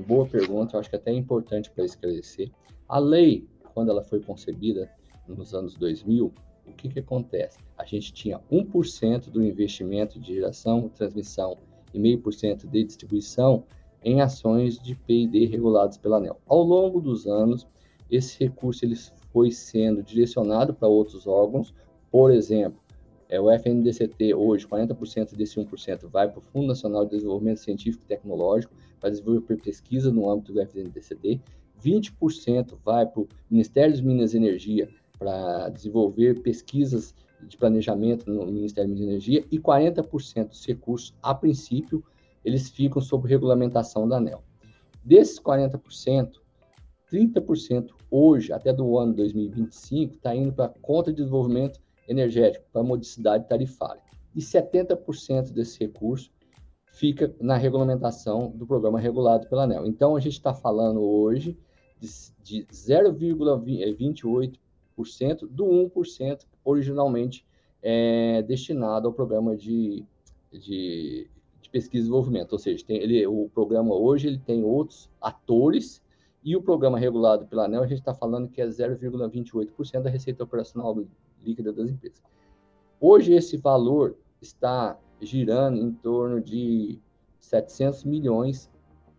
Boa 0.06 0.26
pergunta, 0.26 0.76
eu 0.76 0.80
acho 0.80 0.90
que 0.90 0.96
é 0.96 0.98
até 0.98 1.10
é 1.10 1.14
importante 1.14 1.70
para 1.70 1.84
esclarecer. 1.84 2.50
A 2.88 2.98
lei, 2.98 3.46
quando 3.74 3.90
ela 3.90 4.02
foi 4.02 4.20
concebida 4.20 4.90
nos 5.26 5.54
anos 5.54 5.74
2000, 5.74 6.32
o 6.66 6.72
que, 6.72 6.88
que 6.88 6.98
acontece? 6.98 7.58
A 7.76 7.84
gente 7.84 8.12
tinha 8.12 8.40
1% 8.50 9.30
do 9.30 9.42
investimento 9.42 10.18
de 10.18 10.34
geração, 10.34 10.88
transmissão 10.90 11.56
e 11.92 11.98
0,5% 11.98 12.66
de 12.66 12.84
distribuição 12.84 13.64
em 14.02 14.20
ações 14.20 14.78
de 14.78 14.94
P&D 14.94 15.46
reguladas 15.46 15.96
pela 15.96 16.18
ANEL. 16.18 16.40
Ao 16.46 16.62
longo 16.62 17.00
dos 17.00 17.26
anos, 17.26 17.66
esse 18.10 18.38
recurso 18.38 18.84
ele 18.84 18.96
foi 19.32 19.50
sendo 19.50 20.02
direcionado 20.02 20.74
para 20.74 20.88
outros 20.88 21.26
órgãos, 21.26 21.74
por 22.10 22.30
exemplo, 22.30 22.80
é, 23.28 23.38
o 23.38 23.50
FNDCT 23.50 24.34
hoje, 24.34 24.66
40% 24.66 25.36
desse 25.36 25.60
1% 25.60 26.08
vai 26.08 26.28
para 26.28 26.38
o 26.38 26.42
Fundo 26.42 26.68
Nacional 26.68 27.04
de 27.04 27.10
Desenvolvimento 27.10 27.60
Científico 27.60 28.04
e 28.04 28.08
Tecnológico, 28.08 28.72
para 28.98 29.10
desenvolver 29.10 29.56
pesquisa 29.58 30.10
no 30.10 30.30
âmbito 30.30 30.52
do 30.52 30.60
FNDCD, 30.60 31.40
20% 31.84 32.76
vai 32.84 33.06
para 33.06 33.20
o 33.20 33.28
Ministério 33.50 33.92
das 33.92 34.00
Minas 34.00 34.34
e 34.34 34.38
Energia 34.38 34.88
para 35.18 35.68
desenvolver 35.68 36.40
pesquisas 36.40 37.14
de 37.42 37.56
planejamento 37.56 38.30
no 38.30 38.46
Ministério 38.46 38.94
de 38.94 39.02
Energia 39.02 39.44
e 39.50 39.58
40% 39.58 40.48
dos 40.48 40.66
recursos, 40.66 41.14
a 41.22 41.34
princípio, 41.34 42.02
eles 42.44 42.68
ficam 42.68 43.00
sob 43.00 43.28
regulamentação 43.28 44.08
da 44.08 44.16
ANEL. 44.16 44.42
Desses 45.04 45.38
40%, 45.38 46.32
30% 47.12 47.90
hoje, 48.10 48.52
até 48.52 48.72
do 48.72 48.98
ano 48.98 49.14
2025, 49.14 50.14
está 50.14 50.34
indo 50.34 50.52
para 50.52 50.66
a 50.66 50.68
conta 50.80 51.10
de 51.12 51.18
desenvolvimento 51.18 51.80
energético, 52.08 52.64
para 52.72 52.82
modicidade 52.82 53.48
tarifária. 53.48 54.02
E 54.34 54.40
70% 54.40 55.52
desse 55.52 55.78
recurso 55.78 56.30
fica 56.86 57.34
na 57.40 57.56
regulamentação 57.56 58.50
do 58.50 58.66
programa 58.66 58.98
regulado 58.98 59.46
pela 59.48 59.64
ANEL. 59.64 59.86
Então, 59.86 60.16
a 60.16 60.20
gente 60.20 60.32
está 60.32 60.52
falando 60.54 61.00
hoje 61.00 61.56
de, 62.00 62.08
de 62.42 62.66
0,28% 62.66 64.58
do 65.48 65.64
1% 65.64 66.40
originalmente 66.64 67.44
é, 67.82 68.42
destinado 68.42 69.08
ao 69.08 69.14
programa 69.14 69.56
de, 69.56 70.04
de, 70.52 71.28
de, 71.60 71.70
pesquisa 71.70 71.98
e 71.98 72.00
desenvolvimento. 72.02 72.52
Ou 72.52 72.58
seja, 72.58 72.84
tem, 72.84 72.96
ele, 72.96 73.26
o 73.26 73.48
programa 73.52 73.94
hoje 73.94 74.28
ele 74.28 74.38
tem 74.38 74.64
outros 74.64 75.08
atores 75.20 76.02
e 76.48 76.56
o 76.56 76.62
programa 76.62 76.98
regulado 76.98 77.46
pela 77.46 77.66
ANEL, 77.66 77.82
a 77.82 77.86
gente 77.86 77.98
está 77.98 78.14
falando 78.14 78.48
que 78.48 78.62
é 78.62 78.66
0,28% 78.66 80.00
da 80.00 80.08
receita 80.08 80.42
operacional 80.42 80.96
líquida 81.44 81.70
das 81.74 81.90
empresas. 81.90 82.22
Hoje, 82.98 83.34
esse 83.34 83.58
valor 83.58 84.16
está 84.40 84.98
girando 85.20 85.78
em 85.78 85.92
torno 85.92 86.40
de 86.40 86.98
700 87.38 88.02
milhões 88.04 88.70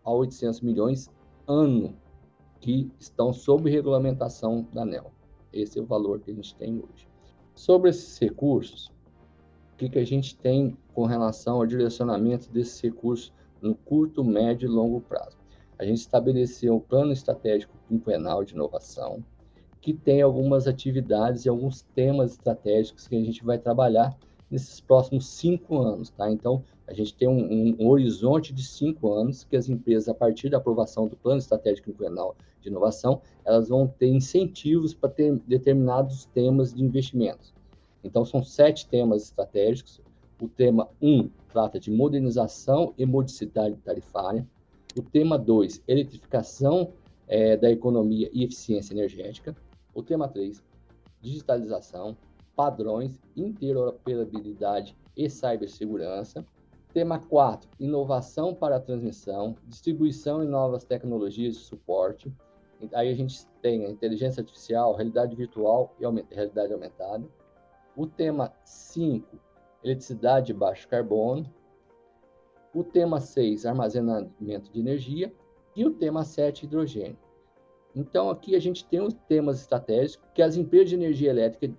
a 0.04 0.10
800 0.10 0.60
milhões 0.60 1.08
ano 1.46 1.94
que 2.58 2.90
estão 2.98 3.32
sob 3.32 3.70
regulamentação 3.70 4.66
da 4.72 4.82
ANEL. 4.82 5.12
Esse 5.52 5.78
é 5.78 5.82
o 5.82 5.86
valor 5.86 6.18
que 6.18 6.32
a 6.32 6.34
gente 6.34 6.52
tem 6.56 6.78
hoje. 6.78 7.06
Sobre 7.54 7.90
esses 7.90 8.18
recursos, 8.18 8.88
o 9.72 9.76
que, 9.76 9.88
que 9.88 10.00
a 10.00 10.04
gente 10.04 10.36
tem 10.36 10.76
com 10.92 11.06
relação 11.06 11.58
ao 11.58 11.66
direcionamento 11.66 12.50
desses 12.50 12.80
recursos 12.80 13.32
no 13.62 13.76
curto, 13.76 14.24
médio 14.24 14.68
e 14.68 14.72
longo 14.72 15.00
prazo? 15.00 15.39
A 15.80 15.84
gente 15.86 16.00
estabeleceu 16.00 16.76
um 16.76 16.78
plano 16.78 17.10
estratégico 17.10 17.72
quinquenal 17.88 18.44
de 18.44 18.52
inovação, 18.52 19.24
que 19.80 19.94
tem 19.94 20.20
algumas 20.20 20.66
atividades 20.66 21.46
e 21.46 21.48
alguns 21.48 21.80
temas 21.94 22.32
estratégicos 22.32 23.08
que 23.08 23.16
a 23.16 23.24
gente 23.24 23.42
vai 23.42 23.56
trabalhar 23.56 24.14
nesses 24.50 24.78
próximos 24.78 25.26
cinco 25.26 25.78
anos, 25.78 26.10
tá? 26.10 26.30
Então, 26.30 26.62
a 26.86 26.92
gente 26.92 27.14
tem 27.14 27.26
um, 27.26 27.76
um, 27.80 27.88
horizonte 27.88 28.52
de 28.52 28.62
cinco 28.62 29.10
anos 29.10 29.42
que 29.42 29.56
as 29.56 29.70
empresas, 29.70 30.06
a 30.10 30.12
partir 30.12 30.50
da 30.50 30.58
aprovação 30.58 31.08
do 31.08 31.16
Plano 31.16 31.38
Estratégico 31.38 31.90
Quinquenal 31.90 32.36
de 32.60 32.68
Inovação, 32.68 33.22
elas 33.42 33.70
vão 33.70 33.86
ter 33.86 34.08
incentivos 34.08 34.92
para 34.92 35.08
ter 35.08 35.34
determinados 35.46 36.26
temas 36.26 36.74
de 36.74 36.84
investimentos. 36.84 37.54
Então, 38.04 38.26
são 38.26 38.44
sete 38.44 38.86
temas 38.86 39.22
estratégicos. 39.22 39.98
O 40.42 40.46
tema 40.46 40.90
1 41.00 41.20
um, 41.20 41.30
trata 41.48 41.80
de 41.80 41.90
modernização 41.90 42.92
e 42.98 43.06
modicidade 43.06 43.76
tarifária. 43.76 44.46
O 44.96 45.02
tema 45.02 45.38
2, 45.38 45.82
eletrificação 45.86 46.92
é, 47.28 47.56
da 47.56 47.70
economia 47.70 48.28
e 48.32 48.44
eficiência 48.44 48.92
energética. 48.92 49.54
O 49.94 50.02
tema 50.02 50.28
3, 50.28 50.62
digitalização 51.20 52.16
padrões, 52.60 53.18
interoperabilidade 53.34 54.94
e 55.16 55.30
cibersegurança. 55.30 56.44
Tema 56.92 57.18
4, 57.18 57.70
inovação 57.80 58.54
para 58.54 58.76
a 58.76 58.80
transmissão, 58.80 59.56
distribuição 59.66 60.44
e 60.44 60.46
novas 60.46 60.84
tecnologias 60.84 61.54
de 61.54 61.60
suporte. 61.60 62.30
Aí 62.92 63.10
a 63.10 63.14
gente 63.14 63.46
tem 63.62 63.86
a 63.86 63.90
inteligência 63.90 64.42
artificial, 64.42 64.94
realidade 64.94 65.34
virtual 65.34 65.96
e 65.98 66.34
realidade 66.34 66.70
aumentada. 66.74 67.24
O 67.96 68.06
tema 68.06 68.52
5, 68.62 69.26
eletricidade 69.82 70.48
de 70.48 70.52
baixo 70.52 70.86
carbono. 70.86 71.46
O 72.74 72.84
tema 72.84 73.20
6, 73.20 73.66
armazenamento 73.66 74.70
de 74.70 74.78
energia. 74.78 75.32
E 75.74 75.84
o 75.84 75.90
tema 75.90 76.24
7, 76.24 76.64
hidrogênio. 76.64 77.18
Então, 77.94 78.30
aqui 78.30 78.54
a 78.54 78.60
gente 78.60 78.84
tem 78.84 79.00
os 79.00 79.14
temas 79.28 79.60
estratégicos 79.60 80.28
que 80.34 80.42
as 80.42 80.56
empresas 80.56 80.90
de 80.90 80.94
energia 80.94 81.30
elétrica 81.30 81.74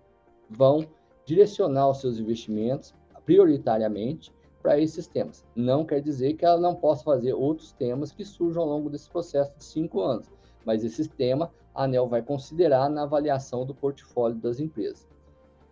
vão 0.50 0.86
direcionar 1.26 1.90
os 1.90 2.02
seus 2.02 2.20
investimentos 2.20 2.94
prioritariamente 3.26 4.34
para 4.62 4.80
esses 4.80 5.08
temas. 5.08 5.46
Não 5.56 5.86
quer 5.86 6.02
dizer 6.02 6.34
que 6.34 6.46
ela 6.46 6.60
não 6.60 6.76
possa 6.76 7.04
fazer 7.04 7.34
outros 7.34 7.72
temas 7.72 8.12
que 8.12 8.24
surjam 8.26 8.64
ao 8.64 8.70
longo 8.70 8.90
desse 8.90 9.10
processo 9.10 9.56
de 9.58 9.64
cinco 9.64 10.02
anos, 10.02 10.30
mas 10.66 10.84
esse 10.84 11.08
tema 11.08 11.52
a 11.74 11.86
ANEL 11.86 12.08
vai 12.08 12.22
considerar 12.22 12.90
na 12.90 13.04
avaliação 13.04 13.66
do 13.66 13.74
portfólio 13.74 14.38
das 14.38 14.60
empresas. 14.60 15.08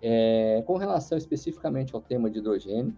É, 0.02 0.64
com 0.66 0.78
relação 0.78 1.18
especificamente 1.18 1.94
ao 1.94 2.02
tema 2.02 2.30
de 2.30 2.40
hidrogênio, 2.40 2.96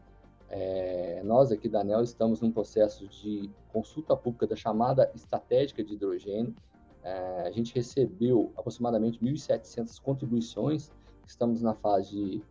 é, 0.51 1.21
nós 1.23 1.51
aqui 1.51 1.67
da 1.67 1.81
ANEL 1.81 2.03
estamos 2.03 2.41
num 2.41 2.51
processo 2.51 3.07
de 3.07 3.49
consulta 3.71 4.15
pública 4.15 4.45
da 4.45 4.55
chamada 4.55 5.09
estratégica 5.15 5.83
de 5.83 5.93
hidrogênio. 5.93 6.53
É, 7.03 7.47
a 7.47 7.51
gente 7.51 7.73
recebeu 7.73 8.51
aproximadamente 8.55 9.19
1.700 9.19 9.99
contribuições 10.01 10.91
estamos 11.31 11.61
na 11.61 11.73
fase 11.73 12.11
de, 12.11 12.43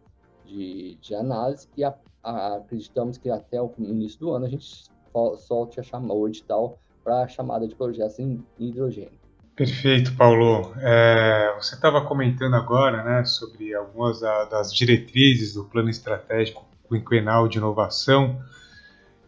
de, 0.47 0.99
de 1.01 1.15
análise 1.15 1.69
e 1.77 1.85
a, 1.85 1.95
a, 2.23 2.57
acreditamos 2.57 3.19
que 3.19 3.31
até 3.31 3.61
o 3.61 3.73
início 3.79 4.19
do 4.19 4.31
ano 4.33 4.47
a 4.47 4.49
gente 4.49 4.91
solte 5.39 5.81
a 5.81 5.83
chamada, 5.83 6.15
o 6.15 6.27
edital 6.29 6.79
para 7.05 7.23
a 7.23 7.29
chamada 7.29 7.67
de 7.67 7.75
projetos 7.75 8.19
em 8.19 8.45
hidrogênio. 8.59 9.19
Perfeito, 9.57 10.17
Paulo. 10.17 10.73
É, 10.79 11.55
você 11.59 11.75
estava 11.75 12.05
comentando 12.07 12.55
agora 12.55 13.03
né, 13.03 13.25
sobre 13.25 13.75
algumas 13.75 14.21
das 14.21 14.75
diretrizes 14.75 15.55
do 15.55 15.65
Plano 15.65 15.91
Estratégico 15.91 16.65
Quinquenal 16.91 17.49
de 17.49 17.59
Inovação 17.59 18.41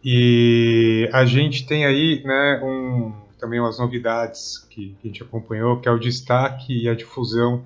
e 0.03 1.09
a 1.13 1.25
gente 1.25 1.65
tem 1.65 1.85
aí 1.85 2.21
né, 2.25 2.61
um, 2.61 3.13
também 3.39 3.59
umas 3.59 3.79
novidades 3.79 4.57
que, 4.69 4.95
que 5.01 5.07
a 5.07 5.07
gente 5.07 5.23
acompanhou, 5.23 5.79
que 5.79 5.87
é 5.87 5.91
o 5.91 5.97
destaque 5.97 6.83
e 6.83 6.89
a 6.89 6.93
difusão 6.93 7.63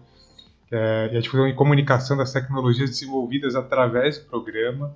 é, 0.71 1.09
e 1.13 1.17
a 1.17 1.19
difusão 1.19 1.47
e 1.47 1.53
comunicação 1.53 2.15
das 2.15 2.31
tecnologias 2.31 2.91
desenvolvidas 2.91 3.55
através 3.55 4.19
do 4.19 4.25
programa 4.25 4.95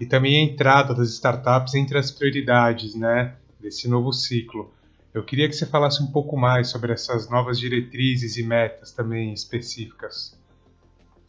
e 0.00 0.06
também 0.06 0.40
a 0.40 0.52
entrada 0.52 0.94
das 0.94 1.10
startups 1.10 1.74
entre 1.74 1.96
as 1.96 2.10
prioridades 2.10 2.94
né, 2.94 3.34
desse 3.60 3.86
novo 3.86 4.12
ciclo. 4.12 4.72
Eu 5.12 5.22
queria 5.22 5.48
que 5.48 5.54
você 5.54 5.66
falasse 5.66 6.02
um 6.02 6.06
pouco 6.06 6.36
mais 6.36 6.68
sobre 6.68 6.92
essas 6.92 7.28
novas 7.28 7.58
diretrizes 7.58 8.36
e 8.36 8.42
metas 8.42 8.92
também 8.92 9.32
específicas. 9.32 10.39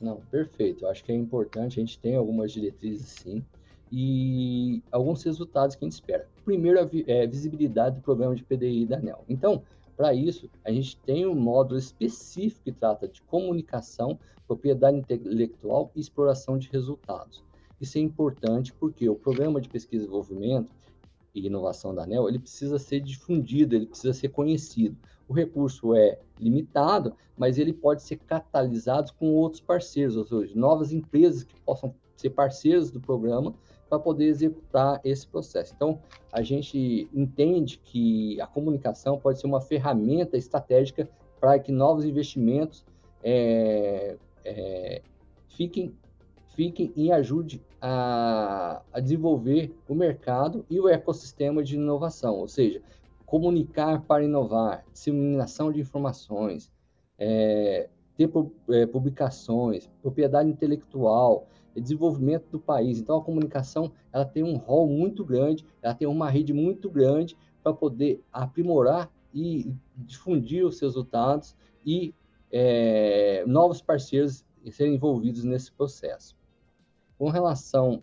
Não, 0.02 0.18
perfeito. 0.32 0.86
Eu 0.86 0.90
acho 0.90 1.04
que 1.04 1.12
é 1.12 1.16
importante, 1.16 1.80
a 1.80 1.84
gente 1.84 2.00
tem 2.00 2.16
algumas 2.16 2.52
diretrizes 2.52 3.08
sim, 3.08 3.44
e 3.92 4.82
alguns 4.92 5.22
resultados 5.24 5.76
que 5.76 5.86
a 5.86 5.88
gente 5.88 5.94
espera. 5.94 6.28
Primeiro, 6.44 6.80
a 6.80 6.90
é, 7.08 7.28
visibilidade 7.28 7.98
do 7.98 8.02
programa 8.02 8.34
de 8.34 8.44
PDI 8.44 8.86
da 8.86 8.98
ANEL. 8.98 9.24
Então, 9.30 9.62
para 9.96 10.14
isso, 10.14 10.50
a 10.66 10.72
gente 10.72 10.98
tem 10.98 11.28
um 11.28 11.36
módulo 11.36 11.78
específico 11.78 12.62
que 12.64 12.72
trata 12.72 13.08
de 13.08 13.22
comunicação, 13.24 14.18
propriedade 14.48 14.98
intelectual 14.98 15.92
e 15.96 16.00
exploração 16.00 16.58
de 16.58 16.70
resultados. 16.70 17.44
Isso 17.80 17.98
é 17.98 18.02
importante 18.02 18.74
porque 18.74 19.08
o 19.10 19.16
programa 19.16 19.60
de 19.60 19.70
pesquisa 19.70 20.04
e 20.04 20.08
desenvolvimento 20.08 20.72
e 21.34 21.46
inovação 21.46 21.94
da 21.94 22.04
ANEL, 22.04 22.28
ele 22.28 22.40
precisa 22.40 22.78
ser 22.78 23.00
difundido, 23.00 23.76
ele 23.76 23.86
precisa 23.86 24.14
ser 24.14 24.30
conhecido. 24.30 24.98
O 25.28 25.34
recurso 25.34 25.96
é 25.96 26.20
limitado, 26.40 27.16
mas 27.38 27.58
ele 27.58 27.72
pode 27.72 28.04
ser 28.04 28.18
catalisado 28.18 29.14
com 29.14 29.34
outros 29.34 29.62
parceiros, 29.62 30.16
ou 30.18 30.26
seja, 30.26 30.54
novas 30.56 30.92
empresas 30.92 31.44
que 31.44 31.56
possam 31.62 31.94
ser 32.18 32.32
parceiros 32.32 32.92
do 32.92 33.00
programa 33.00 33.54
para 33.90 34.00
poder 34.00 34.26
executar 34.26 35.02
esse 35.04 35.28
processo. 35.28 35.74
Então, 35.76 36.00
a 36.32 36.42
gente 36.42 37.10
entende 37.14 37.78
que 37.84 38.40
a 38.40 38.48
comunicação 38.48 39.20
pode 39.20 39.40
ser 39.40 39.48
uma 39.48 39.60
ferramenta 39.60 40.38
estratégica 40.38 41.10
para 41.40 41.60
que 41.60 41.72
novos 41.72 42.06
investimentos 42.06 42.86
é, 43.24 44.18
é, 44.46 45.02
fiquem, 45.50 45.94
fiquem 46.56 46.92
e 46.96 47.12
ajude 47.12 47.62
a, 47.82 48.82
a 48.94 49.00
desenvolver 49.00 49.76
o 49.88 49.96
mercado 49.96 50.66
e 50.70 50.80
o 50.80 50.88
ecossistema 50.88 51.64
de 51.64 51.76
inovação, 51.76 52.36
ou 52.36 52.48
seja, 52.48 52.82
comunicar 53.26 54.02
para 54.02 54.24
inovar, 54.24 54.84
disseminação 54.92 55.72
de 55.72 55.80
informações, 55.80 56.72
é, 57.18 57.90
ter 58.18 58.30
é, 58.70 58.86
publicações, 58.86 59.90
propriedade 60.02 60.50
intelectual, 60.50 61.48
desenvolvimento 61.74 62.50
do 62.52 62.60
país. 62.60 63.00
Então, 63.00 63.18
a 63.18 63.24
comunicação 63.24 63.92
ela 64.12 64.26
tem 64.26 64.44
um 64.44 64.58
rol 64.58 64.88
muito 64.88 65.24
grande, 65.24 65.66
ela 65.82 65.94
tem 65.94 66.08
uma 66.08 66.30
rede 66.30 66.52
muito 66.52 66.90
grande 66.90 67.38
para 67.64 67.74
poder 67.74 68.22
aprimorar 68.32 69.10
e 69.34 69.74
difundir 69.96 70.66
os 70.66 70.80
resultados 70.82 71.56
e 71.86 72.14
é, 72.52 73.46
novos 73.48 73.82
parceiros 73.82 74.44
serem 74.70 74.96
envolvidos 74.96 75.44
nesse 75.44 75.72
processo. 75.72 76.41
Com 77.22 77.30
relação 77.30 78.02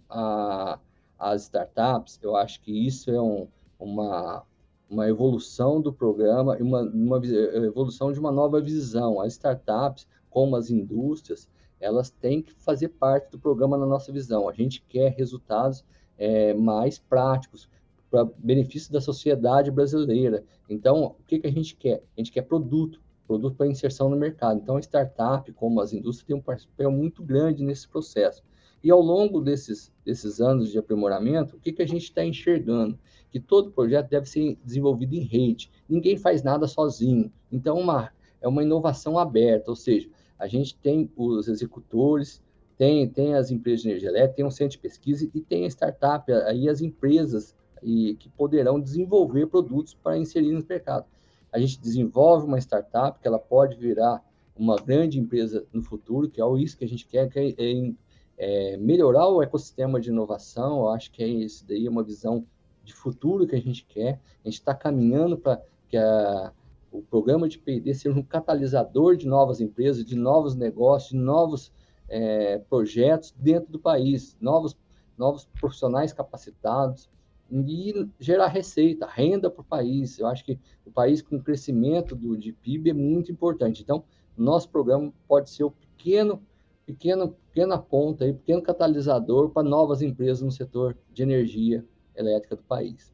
às 1.19 1.43
startups, 1.43 2.21
eu 2.23 2.37
acho 2.37 2.61
que 2.61 2.71
isso 2.87 3.11
é 3.11 3.21
um, 3.21 3.49
uma, 3.77 4.45
uma 4.89 5.09
evolução 5.09 5.81
do 5.81 5.93
programa, 5.93 6.57
uma, 6.61 6.83
uma 6.83 7.21
evolução 7.27 8.13
de 8.13 8.21
uma 8.21 8.31
nova 8.31 8.61
visão. 8.61 9.21
As 9.21 9.33
startups, 9.33 10.07
como 10.31 10.55
as 10.55 10.71
indústrias, 10.71 11.49
elas 11.81 12.11
têm 12.11 12.41
que 12.41 12.55
fazer 12.55 12.91
parte 12.91 13.33
do 13.33 13.41
programa 13.41 13.77
na 13.77 13.87
nossa 13.87 14.13
visão. 14.13 14.49
A 14.49 14.53
gente 14.53 14.85
quer 14.89 15.09
resultados 15.15 15.85
é, 16.17 16.55
mais 16.55 17.01
práticos, 17.01 17.69
para 18.09 18.25
benefício 18.25 18.93
da 18.93 19.01
sociedade 19.01 19.69
brasileira. 19.69 20.45
Então, 20.71 21.17
o 21.19 21.25
que, 21.27 21.41
que 21.41 21.47
a 21.49 21.53
gente 21.53 21.75
quer? 21.75 22.05
A 22.17 22.21
gente 22.21 22.31
quer 22.31 22.43
produto, 22.43 23.01
produto 23.27 23.57
para 23.57 23.67
inserção 23.67 24.09
no 24.09 24.17
mercado. 24.17 24.61
Então, 24.61 24.77
a 24.77 24.81
startup, 24.81 25.53
como 25.55 25.81
as 25.81 25.93
indústrias, 25.93 26.25
tem 26.25 26.37
um 26.37 26.41
papel 26.41 26.93
muito 26.93 27.21
grande 27.21 27.65
nesse 27.65 27.89
processo. 27.89 28.47
E 28.83 28.91
ao 28.91 29.01
longo 29.01 29.41
desses, 29.41 29.93
desses 30.05 30.41
anos 30.41 30.71
de 30.71 30.79
aprimoramento, 30.79 31.57
o 31.57 31.61
que, 31.61 31.73
que 31.73 31.83
a 31.83 31.87
gente 31.87 32.05
está 32.05 32.25
enxergando? 32.25 32.99
Que 33.31 33.41
todo 33.41 33.73
projeto 33.73 34.09
deve 34.09 34.29
ser 34.29 34.57
desenvolvido 34.65 35.15
em 35.15 35.23
rede. 35.23 35.71
Ninguém 35.89 36.17
faz 36.17 36.43
nada 36.43 36.67
sozinho. 36.67 37.33
Então, 37.51 37.79
uma, 37.79 38.11
é 38.41 38.47
uma 38.47 38.63
inovação 38.63 39.19
aberta, 39.19 39.71
ou 39.71 39.77
seja, 39.77 40.09
a 40.39 40.47
gente 40.47 40.77
tem 40.77 41.11
os 41.17 41.49
executores, 41.49 42.43
tem, 42.77 43.09
tem 43.09 43.35
as 43.35 43.51
empresas 43.51 43.83
de 43.83 43.89
energia 43.89 44.09
elétrica, 44.09 44.37
tem 44.37 44.45
um 44.45 44.51
centro 44.51 44.77
de 44.77 44.79
pesquisa 44.79 45.29
e 45.35 45.41
tem 45.41 45.65
a 45.65 45.69
startup, 45.69 46.31
aí 46.33 46.69
as 46.69 46.81
empresas 46.81 47.57
e 47.83 48.15
que 48.15 48.29
poderão 48.29 48.81
desenvolver 48.81 49.47
produtos 49.47 49.95
para 49.95 50.17
inserir 50.17 50.53
no 50.53 50.65
mercado. 50.69 51.07
A 51.53 51.59
gente 51.59 51.81
desenvolve 51.81 52.47
uma 52.47 52.59
startup 52.59 53.19
que 53.19 53.27
ela 53.27 53.39
pode 53.39 53.77
virar 53.77 54.23
uma 54.57 54.77
grande 54.77 55.19
empresa 55.19 55.65
no 55.73 55.83
futuro, 55.83 56.29
que 56.29 56.41
é 56.41 56.45
isso 56.59 56.77
que 56.77 56.85
a 56.85 56.89
gente 56.89 57.07
quer, 57.07 57.29
que 57.29 57.39
é, 57.39 57.93
é, 58.39 58.77
melhorar 58.77 59.29
o 59.29 59.43
ecossistema 59.43 60.01
de 60.01 60.11
inovação. 60.11 60.79
Eu 60.79 60.89
acho 60.91 61.11
que 61.11 61.23
é 61.23 61.27
isso 61.27 61.67
daí, 61.67 61.87
é 61.87 61.91
uma 61.91 62.05
visão 62.05 62.47
de 62.85 62.95
futuro 62.95 63.47
que 63.47 63.57
a 63.57 63.61
gente 63.61 63.85
quer. 63.85 64.21
A 64.45 64.49
gente 64.49 64.61
está 64.61 64.75
caminhando 64.75 65.37
para 65.37 65.61
que 65.89 65.97
a, 65.97 66.53
o 66.91 67.03
programa 67.03 67.49
de 67.49 67.59
P&D 67.59 67.93
seja 67.95 68.17
um 68.17 68.23
catalisador 68.23 69.17
de 69.17 69.27
novas 69.27 69.61
empresas, 69.61 70.05
de 70.05 70.17
novos 70.17 70.55
negócios, 70.55 71.11
de 71.11 71.19
novos 71.19 71.73
é, 72.09 72.59
projetos 72.71 73.35
dentro 73.37 73.71
do 73.71 73.79
país, 73.79 74.37
novos, 74.41 74.77
novos 75.17 75.45
profissionais 75.61 76.13
capacitados 76.13 77.11
e 77.51 78.09
gerar 78.19 78.49
receita, 78.49 79.07
renda 79.07 79.51
para 79.51 79.63
o 79.63 79.65
país. 79.65 80.19
Eu 80.19 80.27
acho 80.27 80.45
que 80.45 80.59
o 80.85 80.91
país 80.91 81.23
com 81.23 81.41
crescimento 81.41 82.15
do, 82.15 82.37
de 82.37 82.53
PIB 82.53 82.91
é 82.91 82.95
muito 82.95 83.33
importante. 83.33 83.83
Então, 83.83 84.05
nosso 84.37 84.69
programa 84.69 85.13
pode 85.27 85.51
ser 85.51 85.65
o 85.65 85.71
pequeno, 85.71 86.43
pequeno, 86.87 87.37
pequena 87.59 87.77
ponta, 87.77 88.25
aí, 88.25 88.33
pequeno 88.33 88.63
catalisador 88.63 89.51
para 89.51 89.69
novas 89.69 90.01
empresas 90.01 90.43
no 90.43 90.51
setor 90.53 90.97
de 91.13 91.25
energia 91.25 91.85
elétrica 92.15 92.55
do 92.55 92.63
país. 92.63 93.13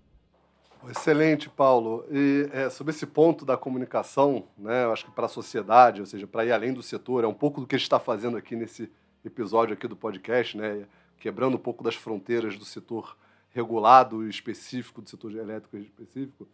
Excelente, 0.90 1.48
Paulo. 1.48 2.04
E 2.10 2.50
é, 2.52 2.68
sobre 2.68 2.92
esse 2.92 3.06
ponto 3.06 3.46
da 3.46 3.56
comunicação, 3.56 4.44
né, 4.58 4.84
eu 4.84 4.92
acho 4.92 5.06
que 5.06 5.10
para 5.10 5.24
a 5.24 5.30
sociedade, 5.30 6.00
ou 6.00 6.06
seja, 6.06 6.26
para 6.26 6.44
ir 6.44 6.52
além 6.52 6.74
do 6.74 6.82
setor, 6.82 7.24
é 7.24 7.26
um 7.26 7.32
pouco 7.32 7.58
do 7.58 7.66
que 7.66 7.74
a 7.74 7.78
gente 7.78 7.86
está 7.86 7.98
fazendo 7.98 8.36
aqui 8.36 8.54
nesse 8.54 8.92
episódio 9.24 9.72
aqui 9.72 9.88
do 9.88 9.96
podcast, 9.96 10.58
né, 10.58 10.84
quebrando 11.18 11.54
um 11.54 11.60
pouco 11.60 11.82
das 11.82 11.94
fronteiras 11.94 12.58
do 12.58 12.66
setor 12.66 13.16
regulado 13.48 14.26
e 14.26 14.28
específico, 14.28 15.00
do 15.00 15.08
setor 15.08 15.34
elétrico 15.34 15.78
específico. 15.78 16.46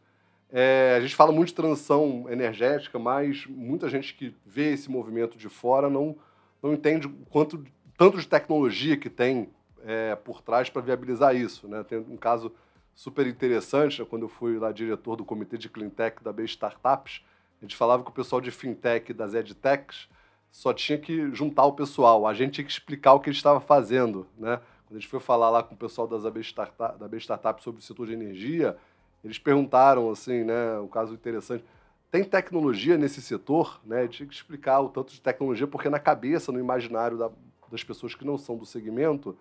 É, 0.49 0.95
a 0.97 1.01
gente 1.01 1.17
fala 1.17 1.33
muito 1.33 1.49
de 1.49 1.55
transição 1.55 2.27
energética, 2.31 3.01
mas 3.01 3.47
muita 3.49 3.89
gente 3.89 4.15
que 4.15 4.33
vê 4.47 4.75
esse 4.75 4.89
movimento 4.89 5.37
de 5.37 5.49
fora 5.49 5.91
não, 5.91 6.17
não 6.63 6.73
entende 6.73 7.07
o 7.07 7.13
quanto 7.31 7.65
tanto 8.01 8.17
de 8.17 8.27
tecnologia 8.27 8.97
que 8.97 9.11
tem 9.11 9.51
é, 9.85 10.15
por 10.15 10.41
trás 10.41 10.71
para 10.71 10.81
viabilizar 10.81 11.37
isso. 11.37 11.69
Né? 11.69 11.85
Tem 11.85 11.99
um 11.99 12.17
caso 12.17 12.51
super 12.95 13.27
interessante, 13.27 14.01
né, 14.01 14.07
quando 14.09 14.23
eu 14.23 14.29
fui 14.31 14.59
lá 14.59 14.73
diretor 14.73 15.17
do 15.17 15.25
comitê 15.25 15.59
de 15.59 15.69
Cleantech 15.69 16.25
da 16.25 16.33
B 16.33 16.43
Startups, 16.45 17.21
a 17.61 17.65
gente 17.67 17.77
falava 17.77 18.03
que 18.03 18.09
o 18.09 18.13
pessoal 18.13 18.41
de 18.41 18.51
fintech 18.51 19.13
das 19.13 19.35
edtechs 19.35 20.09
só 20.51 20.73
tinha 20.73 20.97
que 20.97 21.31
juntar 21.35 21.67
o 21.67 21.75
pessoal, 21.75 22.27
a 22.27 22.33
gente 22.33 22.55
tinha 22.55 22.65
que 22.65 22.73
explicar 22.73 23.13
o 23.13 23.21
que 23.21 23.29
ele 23.29 23.37
estava 23.37 23.61
fazendo, 23.61 24.27
né? 24.39 24.59
Quando 24.87 24.97
a 24.97 24.99
gente 24.99 25.09
foi 25.09 25.21
falar 25.21 25.51
lá 25.51 25.63
com 25.63 25.75
o 25.75 25.79
pessoal 25.79 26.09
das 26.09 26.25
AB 26.25 26.41
Startup, 26.41 26.99
da 26.99 27.05
AB 27.05 27.19
Startup 27.19 27.63
sobre 27.63 27.83
o 27.83 27.85
setor 27.85 28.07
de 28.07 28.15
energia, 28.15 28.79
eles 29.23 29.39
perguntaram 29.39 30.11
assim, 30.11 30.43
né, 30.43 30.79
um 30.81 30.89
caso 30.89 31.13
interessante, 31.13 31.63
tem 32.11 32.25
tecnologia 32.25 32.97
nesse 32.97 33.21
setor, 33.21 33.79
né? 33.85 34.09
Tinha 34.09 34.27
que 34.27 34.35
explicar 34.35 34.81
o 34.81 34.89
tanto 34.89 35.13
de 35.13 35.21
tecnologia, 35.21 35.67
porque 35.67 35.91
na 35.91 35.99
cabeça, 35.99 36.51
no 36.51 36.59
imaginário 36.59 37.19
da, 37.19 37.31
das 37.71 37.85
pessoas 37.85 38.15
que 38.15 38.25
não 38.25 38.37
são 38.37 38.57
do 38.57 38.67
segmento, 38.67 39.37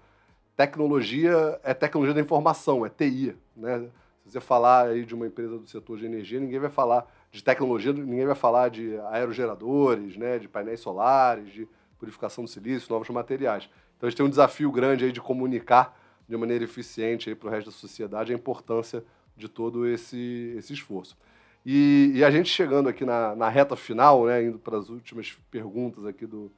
tecnologia 0.55 1.59
é 1.63 1.73
tecnologia 1.73 2.13
da 2.13 2.21
informação, 2.21 2.85
é 2.85 2.89
TI. 2.89 3.35
Né? 3.55 3.89
Se 4.23 4.33
você 4.33 4.39
falar 4.39 4.87
aí 4.87 5.05
de 5.05 5.15
uma 5.15 5.25
empresa 5.25 5.57
do 5.57 5.67
setor 5.67 5.97
de 5.97 6.05
energia, 6.05 6.39
ninguém 6.39 6.59
vai 6.59 6.69
falar 6.69 7.09
de 7.31 7.43
tecnologia, 7.43 7.93
ninguém 7.93 8.25
vai 8.25 8.35
falar 8.35 8.69
de 8.69 8.97
aerogeradores, 9.11 10.17
né? 10.17 10.37
de 10.37 10.47
painéis 10.47 10.81
solares, 10.81 11.51
de 11.51 11.67
purificação 11.97 12.43
do 12.43 12.49
silício, 12.49 12.91
novos 12.91 13.09
materiais. 13.09 13.69
Então 13.97 14.07
a 14.07 14.09
gente 14.09 14.17
tem 14.17 14.25
um 14.25 14.29
desafio 14.29 14.71
grande 14.71 15.05
aí 15.05 15.11
de 15.11 15.21
comunicar 15.21 15.97
de 16.27 16.37
maneira 16.37 16.63
eficiente 16.63 17.33
para 17.33 17.47
o 17.47 17.51
resto 17.51 17.67
da 17.67 17.71
sociedade 17.71 18.31
a 18.31 18.35
importância 18.35 19.03
de 19.35 19.49
todo 19.49 19.87
esse, 19.87 20.53
esse 20.57 20.73
esforço. 20.73 21.17
E, 21.65 22.11
e 22.15 22.23
a 22.23 22.31
gente 22.31 22.49
chegando 22.49 22.87
aqui 22.87 23.03
na, 23.03 23.35
na 23.35 23.49
reta 23.49 23.75
final, 23.75 24.25
né, 24.25 24.43
indo 24.43 24.59
para 24.59 24.77
as 24.77 24.89
últimas 24.89 25.37
perguntas 25.49 26.05
aqui 26.05 26.25
do, 26.25 26.51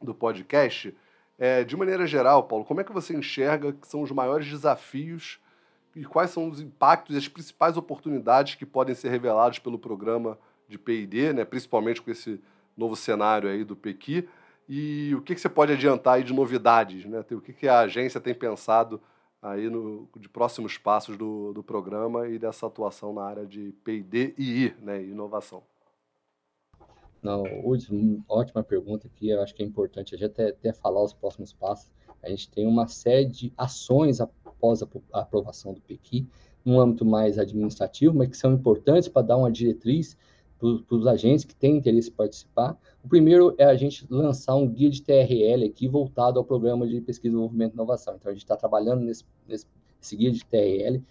do 0.00 0.14
podcast, 0.14 0.94
é, 1.38 1.64
de 1.64 1.76
maneira 1.76 2.06
geral, 2.06 2.44
Paulo, 2.44 2.64
como 2.64 2.80
é 2.80 2.84
que 2.84 2.92
você 2.92 3.16
enxerga 3.16 3.72
que 3.72 3.86
são 3.86 4.02
os 4.02 4.10
maiores 4.10 4.46
desafios 4.46 5.40
e 5.96 6.04
quais 6.04 6.30
são 6.30 6.48
os 6.48 6.60
impactos 6.60 7.14
e 7.14 7.18
as 7.18 7.28
principais 7.28 7.76
oportunidades 7.76 8.54
que 8.54 8.66
podem 8.66 8.94
ser 8.94 9.08
revelados 9.08 9.58
pelo 9.58 9.78
programa 9.78 10.38
de 10.68 10.78
P&D, 10.78 11.32
né, 11.32 11.44
principalmente 11.44 12.00
com 12.00 12.10
esse 12.10 12.40
novo 12.76 12.94
cenário 12.94 13.48
aí 13.48 13.64
do 13.64 13.74
PQ, 13.74 14.28
e 14.68 15.12
o 15.16 15.20
que, 15.20 15.34
que 15.34 15.40
você 15.40 15.48
pode 15.48 15.72
adiantar 15.72 16.14
aí 16.14 16.22
de 16.22 16.32
novidades, 16.32 17.04
né? 17.04 17.24
O 17.32 17.40
que, 17.40 17.52
que 17.52 17.66
a 17.66 17.80
agência 17.80 18.20
tem 18.20 18.32
pensado 18.32 19.00
aí 19.42 19.68
no, 19.68 20.08
de 20.16 20.28
próximos 20.28 20.78
passos 20.78 21.16
do, 21.16 21.52
do 21.52 21.60
programa 21.60 22.28
e 22.28 22.38
dessa 22.38 22.68
atuação 22.68 23.12
na 23.12 23.24
área 23.24 23.44
de 23.44 23.74
P&D 23.82 24.32
e 24.38 24.66
I, 24.66 24.74
né, 24.80 25.02
inovação? 25.02 25.64
Não, 27.22 27.42
Hudson, 27.64 28.22
ótima 28.28 28.62
pergunta 28.62 29.06
aqui. 29.06 29.28
Eu 29.28 29.42
acho 29.42 29.54
que 29.54 29.62
é 29.62 29.66
importante 29.66 30.14
a 30.14 30.18
gente 30.18 30.26
até, 30.26 30.48
até 30.48 30.72
falar 30.72 31.02
os 31.02 31.12
próximos 31.12 31.52
passos. 31.52 31.90
A 32.22 32.28
gente 32.28 32.50
tem 32.50 32.66
uma 32.66 32.86
série 32.86 33.26
de 33.26 33.52
ações 33.56 34.20
após 34.20 34.82
a, 34.82 34.88
a 35.12 35.20
aprovação 35.20 35.72
do 35.72 35.80
PEQI, 35.80 36.26
num 36.64 36.78
âmbito 36.80 37.04
mais 37.04 37.38
administrativo, 37.38 38.14
mas 38.14 38.28
que 38.28 38.36
são 38.36 38.52
importantes 38.52 39.08
para 39.08 39.22
dar 39.22 39.36
uma 39.36 39.50
diretriz 39.50 40.16
para 40.58 40.96
os 40.96 41.06
agentes 41.06 41.44
que 41.44 41.54
têm 41.54 41.78
interesse 41.78 42.10
em 42.10 42.12
participar. 42.12 42.78
O 43.02 43.08
primeiro 43.08 43.54
é 43.56 43.64
a 43.64 43.74
gente 43.74 44.06
lançar 44.10 44.54
um 44.56 44.68
guia 44.68 44.90
de 44.90 45.02
TRL 45.02 45.64
aqui 45.64 45.88
voltado 45.88 46.38
ao 46.38 46.44
programa 46.44 46.86
de 46.86 47.00
pesquisa, 47.00 47.32
desenvolvimento 47.32 47.72
e 47.72 47.74
inovação. 47.74 48.16
Então, 48.16 48.30
a 48.30 48.34
gente 48.34 48.42
está 48.44 48.56
trabalhando 48.56 49.00
nesse, 49.00 49.24
nesse 49.48 49.66
guia 50.14 50.30
de 50.30 50.44
TRL 50.44 51.02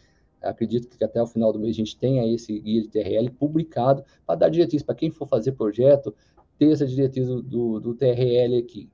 Acredito 0.41 0.97
que 0.97 1.03
até 1.03 1.21
o 1.21 1.27
final 1.27 1.51
do 1.51 1.59
mês 1.59 1.75
a 1.75 1.77
gente 1.77 1.97
tenha 1.97 2.25
esse 2.31 2.57
guia 2.59 2.81
de 2.81 2.87
TRL 2.87 3.29
publicado 3.37 4.03
para 4.25 4.35
dar 4.35 4.49
diretriz 4.49 4.81
para 4.81 4.95
quem 4.95 5.11
for 5.11 5.27
fazer 5.27 5.53
projeto, 5.53 6.15
ter 6.57 6.71
essa 6.71 6.85
diretriz 6.85 7.27
do, 7.27 7.79
do 7.79 7.93
TRL 7.93 8.57
aqui. 8.57 8.89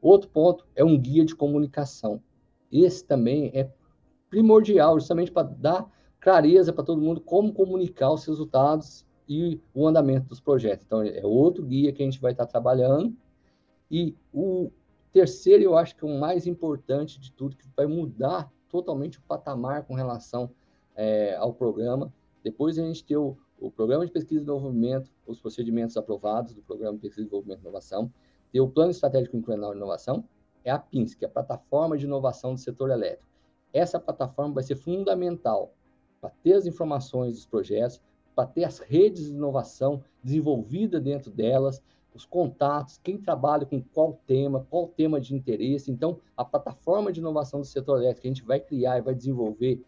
Outro 0.00 0.30
ponto 0.30 0.66
é 0.74 0.84
um 0.84 0.98
guia 0.98 1.24
de 1.24 1.34
comunicação. 1.34 2.22
Esse 2.72 3.04
também 3.04 3.50
é 3.54 3.70
primordial, 4.28 4.98
justamente 4.98 5.30
para 5.30 5.46
dar 5.46 5.90
clareza 6.20 6.72
para 6.72 6.84
todo 6.84 7.00
mundo 7.00 7.20
como 7.20 7.52
comunicar 7.52 8.12
os 8.12 8.24
resultados 8.24 9.06
e 9.28 9.60
o 9.74 9.86
andamento 9.86 10.28
dos 10.28 10.40
projetos. 10.40 10.84
Então, 10.86 11.02
é 11.02 11.24
outro 11.24 11.64
guia 11.64 11.92
que 11.92 12.02
a 12.02 12.04
gente 12.04 12.20
vai 12.20 12.32
estar 12.32 12.46
trabalhando. 12.46 13.14
E 13.90 14.16
o 14.32 14.70
terceiro, 15.12 15.62
eu 15.62 15.76
acho 15.76 15.96
que 15.96 16.04
é 16.04 16.08
o 16.08 16.18
mais 16.18 16.46
importante 16.46 17.20
de 17.20 17.32
tudo, 17.32 17.56
que 17.56 17.66
vai 17.76 17.86
mudar 17.86 18.50
totalmente 18.68 19.18
o 19.18 19.22
patamar 19.22 19.84
com 19.84 19.94
relação 19.94 20.50
é, 21.00 21.34
ao 21.36 21.54
programa. 21.54 22.12
Depois 22.44 22.78
a 22.78 22.82
gente 22.82 23.02
ter 23.02 23.16
o, 23.16 23.34
o 23.58 23.70
Programa 23.70 24.04
de 24.04 24.12
Pesquisa 24.12 24.42
e 24.42 24.44
Desenvolvimento, 24.44 25.10
os 25.26 25.40
procedimentos 25.40 25.96
aprovados 25.96 26.52
do 26.52 26.60
Programa 26.60 26.96
de 26.96 27.00
Pesquisa 27.00 27.22
Desenvolvimento 27.22 27.60
e 27.60 27.62
Inovação, 27.62 28.12
ter 28.52 28.60
o 28.60 28.68
Plano 28.68 28.90
Estratégico 28.90 29.34
Incremental 29.34 29.70
de 29.70 29.78
Inovação, 29.78 30.22
é 30.62 30.70
a 30.70 30.78
PINS, 30.78 31.14
que 31.14 31.24
é 31.24 31.28
a 31.28 31.30
Plataforma 31.30 31.96
de 31.96 32.04
Inovação 32.04 32.52
do 32.52 32.60
Setor 32.60 32.90
Elétrico. 32.90 33.24
Essa 33.72 33.98
plataforma 33.98 34.52
vai 34.52 34.62
ser 34.62 34.76
fundamental 34.76 35.72
para 36.20 36.28
ter 36.42 36.52
as 36.52 36.66
informações 36.66 37.34
dos 37.34 37.46
projetos, 37.46 37.98
para 38.34 38.46
ter 38.46 38.64
as 38.64 38.78
redes 38.78 39.24
de 39.24 39.32
inovação 39.32 40.02
desenvolvidas 40.22 41.02
dentro 41.02 41.30
delas, 41.30 41.82
os 42.12 42.26
contatos, 42.26 42.98
quem 42.98 43.16
trabalha 43.16 43.64
com 43.64 43.80
qual 43.80 44.20
tema, 44.26 44.66
qual 44.68 44.88
tema 44.88 45.18
de 45.18 45.34
interesse. 45.34 45.90
Então, 45.90 46.18
a 46.36 46.44
plataforma 46.44 47.10
de 47.10 47.20
inovação 47.20 47.60
do 47.60 47.66
setor 47.66 47.98
elétrico 47.98 48.22
que 48.22 48.28
a 48.28 48.30
gente 48.32 48.44
vai 48.44 48.60
criar 48.60 48.98
e 48.98 49.02
vai 49.02 49.14
desenvolver 49.14 49.82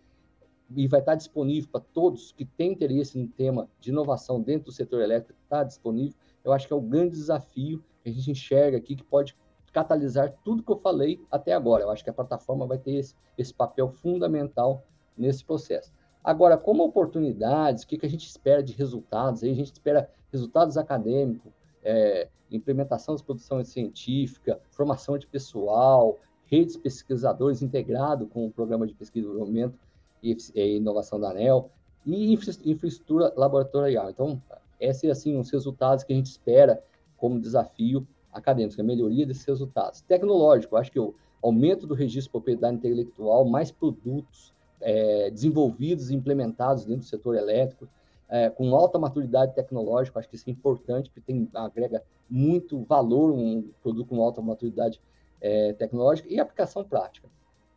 e 0.77 0.87
vai 0.87 1.01
estar 1.01 1.15
disponível 1.15 1.69
para 1.71 1.81
todos 1.93 2.33
que 2.33 2.45
têm 2.45 2.73
interesse 2.73 3.19
no 3.19 3.29
tema 3.29 3.69
de 3.81 3.91
inovação 3.91 4.41
dentro 4.41 4.67
do 4.67 4.73
setor 4.73 5.01
elétrico, 5.03 5.39
está 5.43 5.63
disponível. 5.63 6.17
Eu 6.45 6.53
acho 6.53 6.67
que 6.67 6.73
é 6.73 6.77
o 6.77 6.81
grande 6.81 7.13
desafio 7.13 7.83
que 8.03 8.11
a 8.11 8.13
gente 8.13 8.31
enxerga 8.31 8.77
aqui, 8.77 8.97
que 8.97 9.05
pode 9.05 9.37
catalisar 9.73 10.35
tudo 10.45 10.63
que 10.63 10.71
eu 10.71 10.77
falei 10.77 11.21
até 11.31 11.53
agora. 11.53 11.85
Eu 11.85 11.91
acho 11.91 12.05
que 12.05 12.11
a 12.11 12.13
plataforma 12.13 12.67
vai 12.67 12.79
ter 12.79 12.93
esse, 12.93 13.15
esse 13.39 13.55
papel 13.55 13.89
fundamental 13.89 14.85
nesse 15.17 15.45
processo. 15.45 15.93
Agora, 16.23 16.57
como 16.57 16.85
oportunidades, 16.85 17.83
o 17.83 17.87
que, 17.87 17.99
que 17.99 18.07
a 18.07 18.09
gente 18.09 18.27
espera 18.27 18.63
de 18.63 18.73
resultados? 18.75 19.43
Aí 19.43 19.51
a 19.51 19.55
gente 19.55 19.73
espera 19.73 20.09
resultados 20.31 20.77
acadêmicos, 20.77 21.53
é, 21.83 22.29
implementação 22.51 23.17
de 23.17 23.25
produção 23.25 23.65
científica, 23.65 24.61
formação 24.71 25.19
de 25.19 25.27
pessoal, 25.27 26.19
redes 26.45 26.77
pesquisadores 26.77 27.63
integrado 27.63 28.27
com 28.27 28.47
o 28.47 28.53
programa 28.53 28.87
de 28.87 28.95
pesquisa 28.95 29.27
e 29.27 29.29
desenvolvimento 29.29 29.79
e, 30.23 30.37
e 30.55 30.77
inovação 30.77 31.19
da 31.19 31.31
ANEL 31.31 31.71
e 32.07 32.33
infra, 32.33 32.53
infraestrutura 32.65 33.33
laboratorial. 33.37 34.11
Então, 34.11 34.41
esses 34.81 35.11
assim 35.11 35.39
os 35.39 35.51
resultados 35.51 36.05
que 36.05 36.13
a 36.13 36.17
gente 36.17 36.27
espera 36.27 36.83
como 37.17 37.41
desafio 37.41 38.07
acadêmico, 38.33 38.81
a 38.81 38.85
melhoria 38.85 39.27
desses 39.27 39.45
resultados. 39.45 40.01
Tecnológico, 40.01 40.77
acho 40.77 40.91
que 40.91 40.99
o 40.99 41.15
aumento 41.43 41.87
do 41.87 41.95
registro 41.95 42.29
de 42.29 42.31
propriedade 42.31 42.77
intelectual, 42.77 43.45
mais 43.45 43.71
produtos 43.71 44.53
é, 44.81 45.31
desenvolvidos 45.31 46.11
e 46.11 46.15
implementados 46.15 46.85
dentro 46.85 47.03
do 47.03 47.09
setor 47.09 47.37
elétrico, 47.37 47.89
é, 48.29 48.49
com 48.49 48.75
alta 48.75 48.99
maturidade 48.99 49.55
tecnológica, 49.55 50.19
acho 50.19 50.29
que 50.29 50.37
isso 50.37 50.49
é 50.49 50.53
importante, 50.53 51.11
porque 51.11 51.21
tem, 51.21 51.49
agrega 51.55 52.03
muito 52.29 52.83
valor 52.85 53.31
um 53.31 53.71
produto 53.83 54.09
com 54.09 54.23
alta 54.23 54.41
maturidade 54.41 55.01
é, 55.41 55.75
tecnológica 55.75 56.33
e 56.33 56.41
aplicação 56.41 56.83
prática. 56.83 57.29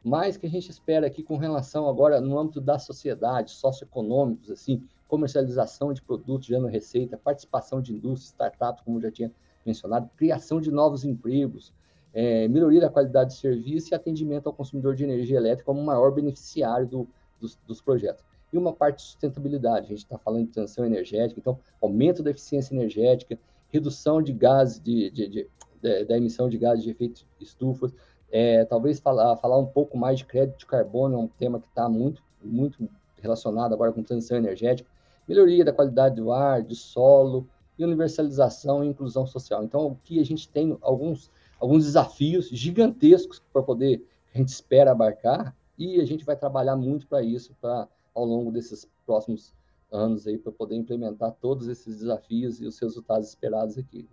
Mas 0.05 0.37
que 0.37 0.45
a 0.45 0.49
gente 0.49 0.69
espera 0.69 1.07
aqui 1.07 1.23
com 1.23 1.35
relação 1.35 1.89
agora 1.89 2.21
no 2.21 2.37
âmbito 2.37 2.61
da 2.61 2.77
sociedade, 2.77 3.49
socioeconômicos, 3.49 4.51
assim, 4.51 4.83
comercialização 5.07 5.91
de 5.91 5.99
produtos 5.99 6.45
gerando 6.45 6.67
receita, 6.67 7.17
participação 7.17 7.81
de 7.81 7.91
indústrias, 7.91 8.27
startups, 8.27 8.83
como 8.85 9.01
já 9.01 9.09
tinha 9.09 9.31
mencionado, 9.65 10.07
criação 10.15 10.61
de 10.61 10.69
novos 10.69 11.03
empregos, 11.03 11.73
é, 12.13 12.47
melhoria 12.47 12.81
da 12.81 12.89
qualidade 12.89 13.31
de 13.31 13.39
serviço 13.39 13.93
e 13.93 13.95
atendimento 13.95 14.45
ao 14.45 14.53
consumidor 14.53 14.95
de 14.95 15.03
energia 15.03 15.37
elétrica 15.37 15.65
como 15.65 15.83
maior 15.83 16.11
beneficiário 16.11 16.85
do, 16.85 17.07
dos, 17.41 17.55
dos, 17.65 17.81
projetos. 17.81 18.23
E 18.53 18.57
uma 18.59 18.73
parte 18.73 18.97
de 18.97 19.03
sustentabilidade, 19.05 19.87
a 19.87 19.89
gente 19.89 20.03
está 20.03 20.19
falando 20.19 20.45
de 20.45 20.51
transição 20.51 20.85
energética, 20.85 21.39
então, 21.39 21.59
aumento 21.81 22.21
da 22.21 22.29
eficiência 22.29 22.75
energética, 22.75 23.39
redução 23.69 24.21
de 24.21 24.31
gases, 24.33 24.79
de, 24.79 25.09
de, 25.09 25.27
de, 25.27 25.49
de 25.81 26.05
da 26.05 26.17
emissão 26.17 26.47
de 26.47 26.57
gases 26.57 26.83
de 26.83 26.91
efeito 26.91 27.25
estufa, 27.39 27.91
é, 28.31 28.65
talvez 28.65 28.99
falar, 28.99 29.35
falar 29.37 29.57
um 29.57 29.65
pouco 29.65 29.97
mais 29.97 30.19
de 30.19 30.25
crédito 30.25 30.59
de 30.59 30.65
carbono, 30.65 31.15
é 31.15 31.17
um 31.17 31.27
tema 31.27 31.59
que 31.59 31.67
está 31.67 31.87
muito, 31.87 32.21
muito 32.43 32.87
relacionado 33.21 33.73
agora 33.73 33.91
com 33.91 34.03
transição 34.03 34.37
energética, 34.37 34.89
melhoria 35.27 35.65
da 35.65 35.73
qualidade 35.73 36.15
do 36.15 36.31
ar, 36.31 36.61
do 36.61 36.75
solo, 36.75 37.47
e 37.77 37.83
universalização 37.83 38.83
e 38.83 38.87
inclusão 38.87 39.25
social. 39.27 39.63
Então, 39.63 39.97
aqui 40.01 40.19
a 40.19 40.25
gente 40.25 40.47
tem 40.49 40.77
alguns 40.81 41.29
alguns 41.59 41.85
desafios 41.85 42.49
gigantescos 42.49 43.41
para 43.51 43.63
poder 43.63 44.05
a 44.33 44.37
gente 44.37 44.49
espera 44.49 44.91
abarcar 44.91 45.55
e 45.77 46.01
a 46.01 46.05
gente 46.05 46.25
vai 46.25 46.35
trabalhar 46.35 46.75
muito 46.75 47.07
para 47.07 47.23
isso 47.23 47.55
para 47.61 47.87
ao 48.13 48.25
longo 48.25 48.51
desses 48.51 48.87
próximos 49.05 49.53
anos 49.91 50.27
aí 50.27 50.37
para 50.37 50.51
poder 50.51 50.75
implementar 50.75 51.31
todos 51.39 51.67
esses 51.67 51.99
desafios 51.99 52.61
e 52.61 52.65
os 52.65 52.77
resultados 52.79 53.29
esperados 53.29 53.77
aqui. 53.77 54.07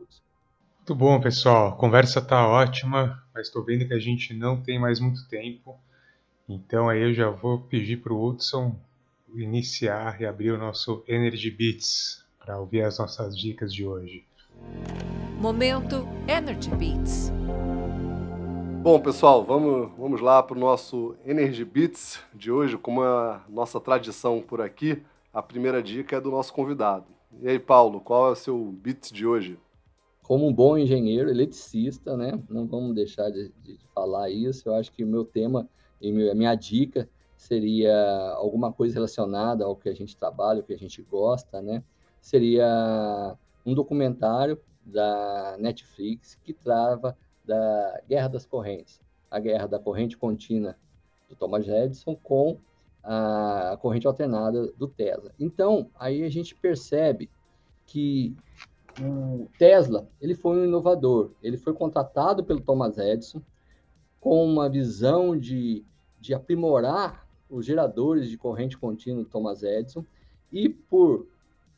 Muito 0.83 0.97
bom, 0.97 1.21
pessoal. 1.21 1.69
A 1.69 1.77
conversa 1.77 2.19
está 2.19 2.45
ótima, 2.45 3.23
mas 3.33 3.47
estou 3.47 3.65
vendo 3.65 3.87
que 3.87 3.95
a 3.95 4.01
gente 4.01 4.35
não 4.35 4.61
tem 4.61 4.81
mais 4.81 4.99
muito 4.99 5.29
tempo. 5.29 5.79
Então 6.49 6.89
aí 6.89 7.01
eu 7.03 7.15
já 7.15 7.31
vou 7.31 7.61
pedir 7.61 7.99
para 7.99 8.13
o 8.13 8.21
Hudson 8.21 8.75
iniciar 9.33 10.21
e 10.21 10.27
abrir 10.27 10.51
o 10.51 10.59
nosso 10.59 11.05
Energy 11.07 11.53
Beats 11.53 12.25
para 12.37 12.59
ouvir 12.59 12.83
as 12.83 12.99
nossas 12.99 13.39
dicas 13.39 13.73
de 13.73 13.87
hoje. 13.87 14.25
Momento 15.39 16.05
Energy 16.27 16.71
Beats. 16.71 17.31
Bom, 18.83 18.99
pessoal, 18.99 19.45
vamos, 19.45 19.93
vamos 19.97 20.21
lá 20.21 20.43
para 20.43 20.57
o 20.57 20.61
nosso 20.61 21.15
Energy 21.25 21.65
Beats 21.65 22.19
de 22.35 22.51
hoje. 22.51 22.77
Como 22.77 23.05
é 23.05 23.07
a 23.07 23.41
nossa 23.49 23.81
tradição 23.81 24.43
por 24.43 24.61
aqui, 24.61 25.01
a 25.33 25.41
primeira 25.41 25.81
dica 25.81 26.17
é 26.17 26.21
do 26.21 26.33
nosso 26.33 26.53
convidado. 26.53 27.07
E 27.41 27.49
aí, 27.49 27.61
Paulo, 27.61 28.01
qual 28.01 28.31
é 28.31 28.33
o 28.33 28.35
seu 28.35 28.59
beat 28.83 29.13
de 29.13 29.25
hoje? 29.25 29.57
Como 30.33 30.49
um 30.49 30.53
bom 30.55 30.79
engenheiro 30.79 31.29
eletricista, 31.29 32.17
né? 32.17 32.43
Não 32.49 32.67
vamos 32.67 32.95
deixar 32.95 33.29
de, 33.29 33.53
de 33.63 33.79
falar 33.95 34.31
isso. 34.31 34.67
Eu 34.67 34.75
acho 34.77 34.91
que 34.91 35.05
o 35.05 35.07
meu 35.07 35.27
tema 35.27 35.69
e 36.01 36.31
a 36.31 36.35
minha 36.35 36.55
dica 36.55 37.07
seria 37.37 38.33
alguma 38.39 38.73
coisa 38.73 38.95
relacionada 38.95 39.67
ao 39.67 39.77
que 39.77 39.91
a 39.91 39.95
gente 39.95 40.17
trabalha, 40.17 40.61
ao 40.61 40.65
que 40.65 40.73
a 40.73 40.79
gente 40.79 41.03
gosta, 41.03 41.61
né? 41.61 41.85
Seria 42.19 43.37
um 43.67 43.75
documentário 43.75 44.59
da 44.87 45.55
Netflix 45.59 46.35
que 46.43 46.55
trava 46.55 47.15
da 47.45 48.01
Guerra 48.09 48.29
das 48.29 48.47
Correntes, 48.47 49.03
a 49.31 49.39
guerra 49.39 49.67
da 49.67 49.79
corrente 49.79 50.17
contínua 50.17 50.77
do 51.29 51.37
Thomas 51.37 51.69
Edison 51.69 52.17
com 52.17 52.57
a 53.05 53.77
corrente 53.83 54.07
alternada 54.07 54.73
do 54.79 54.89
Tesla. 54.89 55.31
Então, 55.39 55.91
aí 55.95 56.25
a 56.25 56.31
gente 56.31 56.55
percebe 56.55 57.29
que 57.85 58.35
o 59.01 59.49
Tesla, 59.59 60.09
ele 60.21 60.35
foi 60.35 60.59
um 60.59 60.65
inovador, 60.65 61.33
ele 61.43 61.57
foi 61.57 61.73
contratado 61.73 62.45
pelo 62.45 62.61
Thomas 62.61 62.99
Edison 62.99 63.41
com 64.21 64.45
uma 64.45 64.69
visão 64.69 65.37
de, 65.37 65.85
de 66.21 66.33
aprimorar 66.33 67.27
os 67.51 67.67
geradores 67.67 68.31
de 68.31 68.39
corrente 68.39 68.79
contínua 68.79 69.25
do 69.25 69.29
Thomas 69.29 69.63
Edison 69.63 70.05
e 70.51 70.69
por 70.69 71.27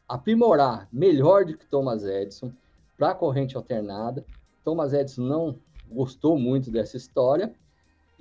aprimorar 0.09 0.89
melhor 0.93 1.45
do 1.45 1.57
que 1.57 1.67
Thomas 1.67 2.05
Edison, 2.05 2.53
para 2.97 3.11
a 3.11 3.15
corrente 3.15 3.57
alternada. 3.57 4.25
Thomas 4.63 4.93
Edison 4.93 5.23
não 5.23 5.59
gostou 5.91 6.39
muito 6.39 6.71
dessa 6.71 6.97
história 6.97 7.53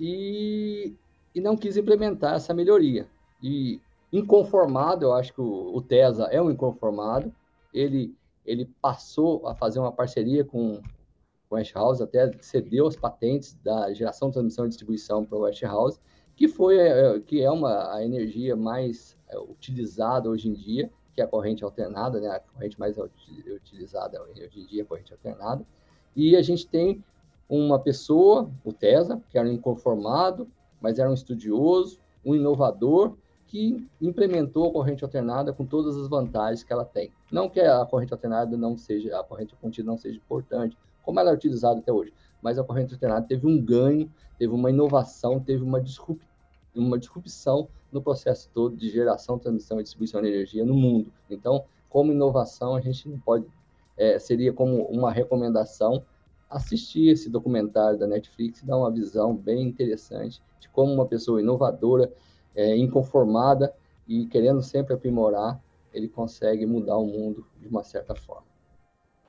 e, 0.00 0.94
e 1.34 1.40
não 1.40 1.56
quis 1.56 1.76
implementar 1.76 2.34
essa 2.34 2.52
melhoria. 2.52 3.06
E 3.42 3.80
inconformado, 4.12 5.04
eu 5.04 5.12
acho 5.12 5.32
que 5.32 5.40
o, 5.40 5.76
o 5.76 5.80
Tesla 5.80 6.28
é 6.30 6.40
um 6.40 6.50
inconformado, 6.50 7.32
ele, 7.72 8.14
ele 8.44 8.66
passou 8.80 9.46
a 9.46 9.54
fazer 9.54 9.78
uma 9.78 9.92
parceria 9.92 10.44
com 10.44 10.80
o 11.50 11.54
Westinghouse, 11.54 12.02
até 12.02 12.30
cedeu 12.40 12.86
as 12.86 12.96
patentes 12.96 13.54
da 13.62 13.92
geração, 13.92 14.30
transmissão 14.30 14.66
e 14.66 14.68
distribuição 14.68 15.24
para 15.24 15.38
o 15.38 15.42
Westinghouse, 15.42 15.98
que 16.36 16.48
foi 16.48 16.78
é, 16.78 17.20
que 17.20 17.42
é 17.42 17.50
uma 17.50 17.94
a 17.94 18.04
energia 18.04 18.56
mais 18.56 19.16
é, 19.28 19.38
utilizada 19.38 20.28
hoje 20.28 20.48
em 20.48 20.52
dia 20.52 20.90
que 21.14 21.20
é 21.20 21.24
a 21.24 21.28
corrente 21.28 21.62
alternada, 21.62 22.20
né? 22.20 22.28
A 22.28 22.40
corrente 22.40 22.78
mais 22.78 22.96
utilizada 22.98 24.20
hoje 24.20 24.50
em 24.56 24.66
dia 24.66 24.82
é 24.82 24.84
a 24.84 24.86
corrente 24.86 25.12
alternada. 25.12 25.64
E 26.14 26.34
a 26.36 26.42
gente 26.42 26.66
tem 26.66 27.02
uma 27.48 27.78
pessoa, 27.78 28.50
o 28.64 28.72
Tesla, 28.72 29.22
que 29.30 29.38
era 29.38 29.48
um 29.48 29.52
inconformado, 29.52 30.48
mas 30.80 30.98
era 30.98 31.08
um 31.08 31.14
estudioso, 31.14 32.00
um 32.24 32.34
inovador, 32.34 33.16
que 33.54 33.86
implementou 34.00 34.68
a 34.68 34.72
corrente 34.72 35.04
alternada 35.04 35.52
com 35.52 35.64
todas 35.64 35.96
as 35.96 36.08
vantagens 36.08 36.64
que 36.64 36.72
ela 36.72 36.84
tem. 36.84 37.12
Não 37.30 37.48
que 37.48 37.60
a 37.60 37.86
corrente 37.86 38.12
alternada 38.12 38.56
não 38.56 38.76
seja, 38.76 39.16
a 39.16 39.22
corrente 39.22 39.54
contínua 39.54 39.92
não 39.92 39.96
seja 39.96 40.16
importante, 40.16 40.76
como 41.04 41.20
ela 41.20 41.30
é 41.30 41.34
utilizada 41.34 41.78
até 41.78 41.92
hoje, 41.92 42.12
mas 42.42 42.58
a 42.58 42.64
corrente 42.64 42.94
alternada 42.94 43.24
teve 43.28 43.46
um 43.46 43.62
ganho, 43.62 44.10
teve 44.36 44.52
uma 44.52 44.70
inovação, 44.70 45.38
teve 45.38 45.62
uma, 45.62 45.80
uma 46.74 46.98
disrupção 46.98 47.68
no 47.92 48.02
processo 48.02 48.50
todo 48.52 48.74
de 48.74 48.90
geração, 48.90 49.38
transmissão 49.38 49.78
e 49.78 49.84
distribuição 49.84 50.20
de 50.20 50.26
energia 50.30 50.64
no 50.64 50.74
mundo. 50.74 51.12
Então, 51.30 51.64
como 51.88 52.10
inovação, 52.10 52.74
a 52.74 52.80
gente 52.80 53.08
não 53.08 53.20
pode, 53.20 53.46
é, 53.96 54.18
seria 54.18 54.52
como 54.52 54.82
uma 54.86 55.12
recomendação 55.12 56.04
assistir 56.50 57.06
esse 57.08 57.30
documentário 57.30 58.00
da 58.00 58.06
Netflix 58.08 58.64
dar 58.64 58.76
uma 58.78 58.90
visão 58.90 59.32
bem 59.32 59.62
interessante 59.62 60.42
de 60.58 60.68
como 60.70 60.92
uma 60.92 61.06
pessoa 61.06 61.40
inovadora, 61.40 62.12
é, 62.54 62.76
inconformada 62.76 63.74
e 64.06 64.26
querendo 64.26 64.62
sempre 64.62 64.94
aprimorar, 64.94 65.60
ele 65.92 66.08
consegue 66.08 66.66
mudar 66.66 66.96
o 66.96 67.06
mundo 67.06 67.46
de 67.60 67.68
uma 67.68 67.82
certa 67.82 68.14
forma. 68.14 68.46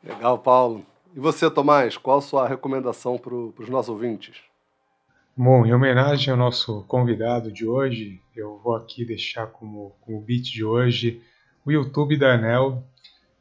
Legal, 0.03 0.37
Paulo. 0.39 0.85
E 1.15 1.19
você, 1.19 1.49
Tomás, 1.49 1.97
qual 1.97 2.17
a 2.17 2.21
sua 2.21 2.47
recomendação 2.47 3.17
para 3.17 3.33
os 3.33 3.69
nossos 3.69 3.89
ouvintes? 3.89 4.41
Bom, 5.37 5.65
em 5.65 5.73
homenagem 5.73 6.31
ao 6.31 6.37
nosso 6.37 6.83
convidado 6.83 7.51
de 7.51 7.67
hoje, 7.67 8.21
eu 8.35 8.57
vou 8.63 8.75
aqui 8.75 9.05
deixar 9.05 9.47
como, 9.47 9.95
como 10.01 10.21
beat 10.21 10.43
de 10.43 10.63
hoje 10.63 11.21
o 11.65 11.71
YouTube 11.71 12.17
da 12.17 12.33
Anel. 12.35 12.83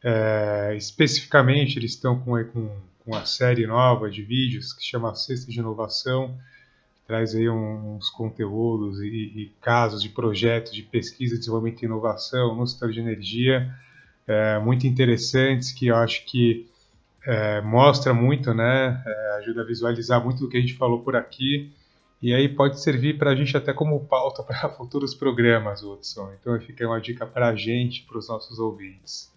É, 0.02 0.74
especificamente, 0.76 1.78
eles 1.78 1.92
estão 1.92 2.18
com, 2.18 2.32
com, 2.44 2.68
com 2.98 3.10
uma 3.10 3.24
série 3.24 3.66
nova 3.66 4.10
de 4.10 4.22
vídeos 4.22 4.72
que 4.72 4.84
chama 4.84 5.14
Cesta 5.14 5.50
de 5.50 5.58
Inovação, 5.58 6.36
traz 7.06 7.34
aí 7.34 7.48
uns 7.48 8.08
conteúdos 8.10 9.00
e, 9.00 9.06
e, 9.06 9.52
casos 9.60 10.02
de 10.02 10.08
projetos 10.08 10.72
de 10.72 10.82
pesquisa, 10.82 11.36
desenvolvimento 11.36 11.82
e 11.82 11.84
inovação 11.86 12.54
no 12.56 12.66
setor 12.66 12.90
de 12.92 13.00
energia, 13.00 13.74
é, 14.26 14.58
muito 14.58 14.86
interessantes, 14.86 15.70
que 15.70 15.88
eu 15.88 15.96
acho 15.96 16.24
que 16.24 16.66
é, 17.26 17.60
mostra 17.60 18.14
muito, 18.14 18.54
né, 18.54 19.02
é, 19.06 19.36
ajuda 19.38 19.62
a 19.62 19.64
visualizar 19.64 20.22
muito 20.22 20.40
do 20.40 20.48
que 20.48 20.56
a 20.56 20.60
gente 20.60 20.74
falou 20.74 21.00
por 21.00 21.14
aqui 21.14 21.72
e 22.24 22.32
aí 22.32 22.48
pode 22.48 22.80
servir 22.80 23.18
para 23.18 23.32
a 23.32 23.36
gente 23.36 23.54
até 23.54 23.70
como 23.70 24.06
pauta 24.06 24.40
para 24.44 24.70
futuros 24.70 25.14
programas, 25.14 25.82
Hudson. 25.82 26.32
Então 26.40 26.58
fica 26.58 26.86
uma 26.86 26.98
dica 26.98 27.26
para 27.26 27.48
a 27.48 27.54
gente, 27.54 28.02
para 28.04 28.16
os 28.16 28.28
nossos 28.30 28.58
ouvintes. 28.58 29.30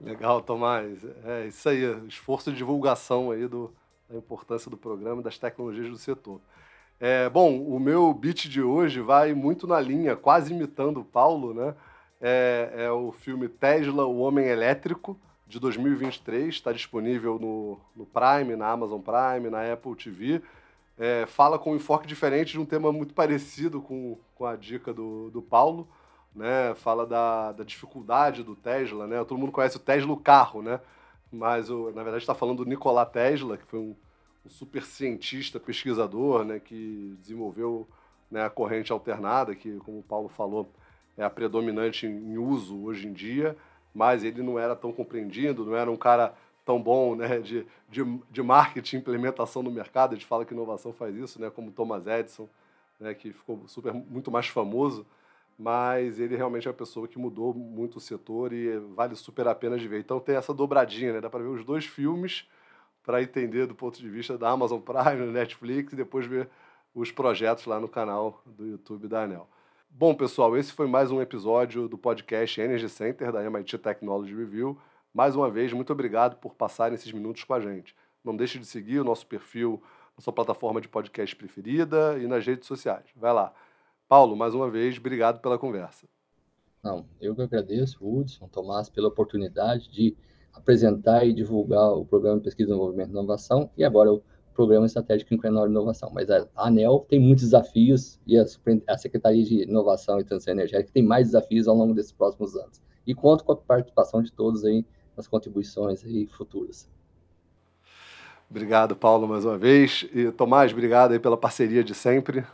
Legal, 0.00 0.42
Tomás. 0.42 1.04
É 1.24 1.46
isso 1.46 1.68
aí, 1.68 1.84
esforço 2.08 2.50
de 2.50 2.58
divulgação 2.58 3.30
aí 3.30 3.46
do, 3.46 3.72
da 4.14 4.18
importância 4.18 4.70
do 4.70 4.76
programa 4.76 5.20
e 5.20 5.24
das 5.24 5.38
tecnologias 5.38 5.90
do 5.90 5.98
setor. 5.98 6.40
É, 7.00 7.28
bom, 7.28 7.60
o 7.60 7.78
meu 7.80 8.14
beat 8.14 8.48
de 8.48 8.62
hoje 8.62 9.00
vai 9.00 9.34
muito 9.34 9.66
na 9.66 9.80
linha, 9.80 10.14
quase 10.14 10.54
imitando 10.54 11.00
o 11.00 11.04
Paulo, 11.04 11.52
né? 11.52 11.74
É, 12.20 12.72
é 12.76 12.90
o 12.90 13.12
filme 13.12 13.48
Tesla, 13.48 14.06
o 14.06 14.20
Homem 14.20 14.46
Elétrico, 14.46 15.18
de 15.46 15.58
2023. 15.58 16.54
Está 16.54 16.72
disponível 16.72 17.38
no, 17.38 17.78
no 17.94 18.06
Prime, 18.06 18.56
na 18.56 18.68
Amazon 18.68 19.00
Prime, 19.00 19.50
na 19.50 19.72
Apple 19.72 19.96
TV. 19.96 20.40
É, 20.96 21.26
fala 21.26 21.58
com 21.58 21.72
um 21.72 21.76
enfoque 21.76 22.06
diferente 22.06 22.52
de 22.52 22.60
um 22.60 22.64
tema 22.64 22.92
muito 22.92 23.12
parecido 23.12 23.82
com, 23.82 24.16
com 24.36 24.46
a 24.46 24.54
dica 24.54 24.94
do, 24.94 25.28
do 25.30 25.42
Paulo. 25.42 25.88
Né? 26.34 26.74
Fala 26.76 27.04
da, 27.04 27.52
da 27.52 27.64
dificuldade 27.64 28.44
do 28.44 28.54
Tesla. 28.54 29.06
Né? 29.08 29.22
Todo 29.24 29.38
mundo 29.38 29.52
conhece 29.52 29.76
o 29.76 29.80
Tesla 29.80 30.12
o 30.12 30.16
carro, 30.16 30.62
né? 30.62 30.80
Mas 31.34 31.70
o, 31.70 31.86
na 31.86 32.02
verdade 32.02 32.22
está 32.22 32.34
falando 32.34 32.64
do 32.64 32.68
Nikola 32.68 33.04
Tesla, 33.04 33.56
que 33.56 33.64
foi 33.66 33.78
um, 33.78 33.94
um 34.44 34.48
super 34.48 34.82
cientista, 34.84 35.60
pesquisador, 35.60 36.44
né? 36.44 36.60
que 36.60 37.14
desenvolveu 37.18 37.86
né, 38.30 38.44
a 38.44 38.50
corrente 38.50 38.92
alternada, 38.92 39.54
que, 39.54 39.76
como 39.78 39.98
o 39.98 40.02
Paulo 40.02 40.28
falou, 40.28 40.70
é 41.16 41.24
a 41.24 41.30
predominante 41.30 42.06
em 42.06 42.38
uso 42.38 42.82
hoje 42.84 43.06
em 43.06 43.12
dia 43.12 43.56
mas 43.94 44.24
ele 44.24 44.42
não 44.42 44.58
era 44.58 44.74
tão 44.74 44.92
compreendido, 44.92 45.64
não 45.64 45.76
era 45.76 45.90
um 45.90 45.96
cara 45.96 46.34
tão 46.64 46.82
bom 46.82 47.14
né, 47.14 47.38
de, 47.38 47.64
de, 47.88 48.02
de 48.30 48.42
marketing, 48.42 48.96
implementação 48.96 49.62
no 49.62 49.70
mercado. 49.70 50.12
A 50.12 50.14
gente 50.16 50.26
fala 50.26 50.44
que 50.44 50.52
inovação 50.52 50.92
faz 50.92 51.14
isso, 51.14 51.40
né, 51.40 51.48
como 51.48 51.70
Thomas 51.70 52.06
Edison, 52.06 52.48
né, 52.98 53.14
que 53.14 53.32
ficou 53.32 53.62
super, 53.68 53.94
muito 53.94 54.30
mais 54.30 54.48
famoso, 54.48 55.06
mas 55.58 56.18
ele 56.18 56.36
realmente 56.36 56.66
é 56.66 56.70
uma 56.70 56.76
pessoa 56.76 57.06
que 57.06 57.18
mudou 57.18 57.54
muito 57.54 57.96
o 57.96 58.00
setor 58.00 58.52
e 58.52 58.78
vale 58.94 59.14
super 59.14 59.46
a 59.48 59.54
pena 59.54 59.78
de 59.78 59.86
ver. 59.86 60.00
Então 60.00 60.20
tem 60.20 60.36
essa 60.36 60.52
dobradinha, 60.52 61.12
né, 61.12 61.20
dá 61.20 61.30
para 61.30 61.42
ver 61.42 61.48
os 61.48 61.64
dois 61.64 61.84
filmes 61.84 62.48
para 63.02 63.22
entender 63.22 63.66
do 63.66 63.74
ponto 63.74 63.98
de 63.98 64.08
vista 64.08 64.36
da 64.38 64.50
Amazon 64.50 64.80
Prime, 64.80 65.30
Netflix 65.30 65.92
e 65.92 65.96
depois 65.96 66.26
ver 66.26 66.48
os 66.94 67.10
projetos 67.10 67.66
lá 67.66 67.78
no 67.78 67.88
canal 67.88 68.42
do 68.46 68.66
YouTube 68.66 69.08
da 69.08 69.24
Anel. 69.24 69.48
Bom, 69.90 70.14
pessoal, 70.14 70.56
esse 70.56 70.72
foi 70.72 70.88
mais 70.88 71.10
um 71.10 71.20
episódio 71.20 71.86
do 71.86 71.96
podcast 71.96 72.60
Energy 72.60 72.88
Center 72.88 73.30
da 73.30 73.44
MIT 73.44 73.78
Technology 73.78 74.34
Review. 74.34 74.78
Mais 75.12 75.36
uma 75.36 75.48
vez, 75.48 75.72
muito 75.72 75.92
obrigado 75.92 76.36
por 76.36 76.54
passarem 76.54 76.94
esses 76.94 77.12
minutos 77.12 77.44
com 77.44 77.54
a 77.54 77.60
gente. 77.60 77.94
Não 78.24 78.34
deixe 78.34 78.58
de 78.58 78.66
seguir 78.66 78.98
o 78.98 79.04
nosso 79.04 79.26
perfil 79.26 79.80
na 80.16 80.22
sua 80.22 80.32
plataforma 80.32 80.80
de 80.80 80.88
podcast 80.88 81.36
preferida 81.36 82.18
e 82.18 82.26
nas 82.26 82.44
redes 82.44 82.66
sociais. 82.66 83.04
Vai 83.14 83.32
lá. 83.32 83.52
Paulo, 84.14 84.36
mais 84.36 84.54
uma 84.54 84.70
vez, 84.70 84.96
obrigado 84.96 85.40
pela 85.40 85.58
conversa. 85.58 86.06
Não, 86.80 87.04
eu 87.20 87.34
que 87.34 87.42
agradeço, 87.42 87.98
Hudson, 88.00 88.46
Tomás, 88.46 88.88
pela 88.88 89.08
oportunidade 89.08 89.90
de 89.90 90.16
apresentar 90.52 91.24
e 91.26 91.32
divulgar 91.32 91.90
o 91.94 92.04
programa 92.04 92.36
de 92.36 92.44
Pesquisa, 92.44 92.68
Desenvolvimento 92.68 93.08
e 93.08 93.10
Inovação 93.10 93.68
e 93.76 93.82
agora 93.82 94.12
o 94.12 94.22
Programa 94.54 94.86
Estratégico 94.86 95.34
Incremental 95.34 95.66
Inovação. 95.66 96.12
Mas 96.14 96.30
a 96.30 96.46
ANEL 96.54 97.04
tem 97.08 97.18
muitos 97.18 97.46
desafios 97.46 98.20
e 98.24 98.38
a 98.38 98.96
Secretaria 98.96 99.42
de 99.42 99.62
Inovação 99.64 100.20
e 100.20 100.24
Transição 100.24 100.54
Energética 100.54 100.92
tem 100.94 101.02
mais 101.02 101.26
desafios 101.26 101.66
ao 101.66 101.74
longo 101.74 101.92
desses 101.92 102.12
próximos 102.12 102.54
anos. 102.54 102.80
E 103.04 103.16
conto 103.16 103.42
com 103.42 103.50
a 103.50 103.56
participação 103.56 104.22
de 104.22 104.30
todos 104.30 104.64
aí 104.64 104.86
nas 105.16 105.26
contribuições 105.26 106.04
aí 106.04 106.28
futuras. 106.28 106.88
Obrigado, 108.48 108.94
Paulo, 108.94 109.26
mais 109.26 109.44
uma 109.44 109.58
vez. 109.58 110.06
E 110.14 110.30
Tomás, 110.30 110.70
obrigado 110.70 111.10
aí 111.10 111.18
pela 111.18 111.36
parceria 111.36 111.82
de 111.82 111.96
sempre. 111.96 112.46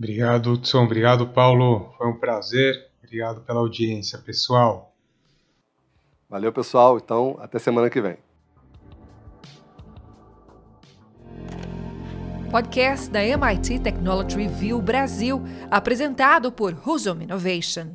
Obrigado, 0.00 0.54
Hudson. 0.54 0.84
Obrigado, 0.84 1.28
Paulo. 1.28 1.92
Foi 1.98 2.08
um 2.08 2.18
prazer. 2.18 2.88
Obrigado 3.04 3.42
pela 3.42 3.60
audiência, 3.60 4.18
pessoal. 4.18 4.94
Valeu, 6.26 6.50
pessoal. 6.50 6.96
Então, 6.96 7.36
até 7.38 7.58
semana 7.58 7.90
que 7.90 8.00
vem. 8.00 8.16
podcast 12.50 13.08
da 13.08 13.22
MIT 13.22 13.78
Technology 13.78 14.36
Review 14.36 14.82
Brasil, 14.82 15.40
apresentado 15.70 16.50
por 16.50 16.76
Husum 16.84 17.22
Innovation. 17.22 17.94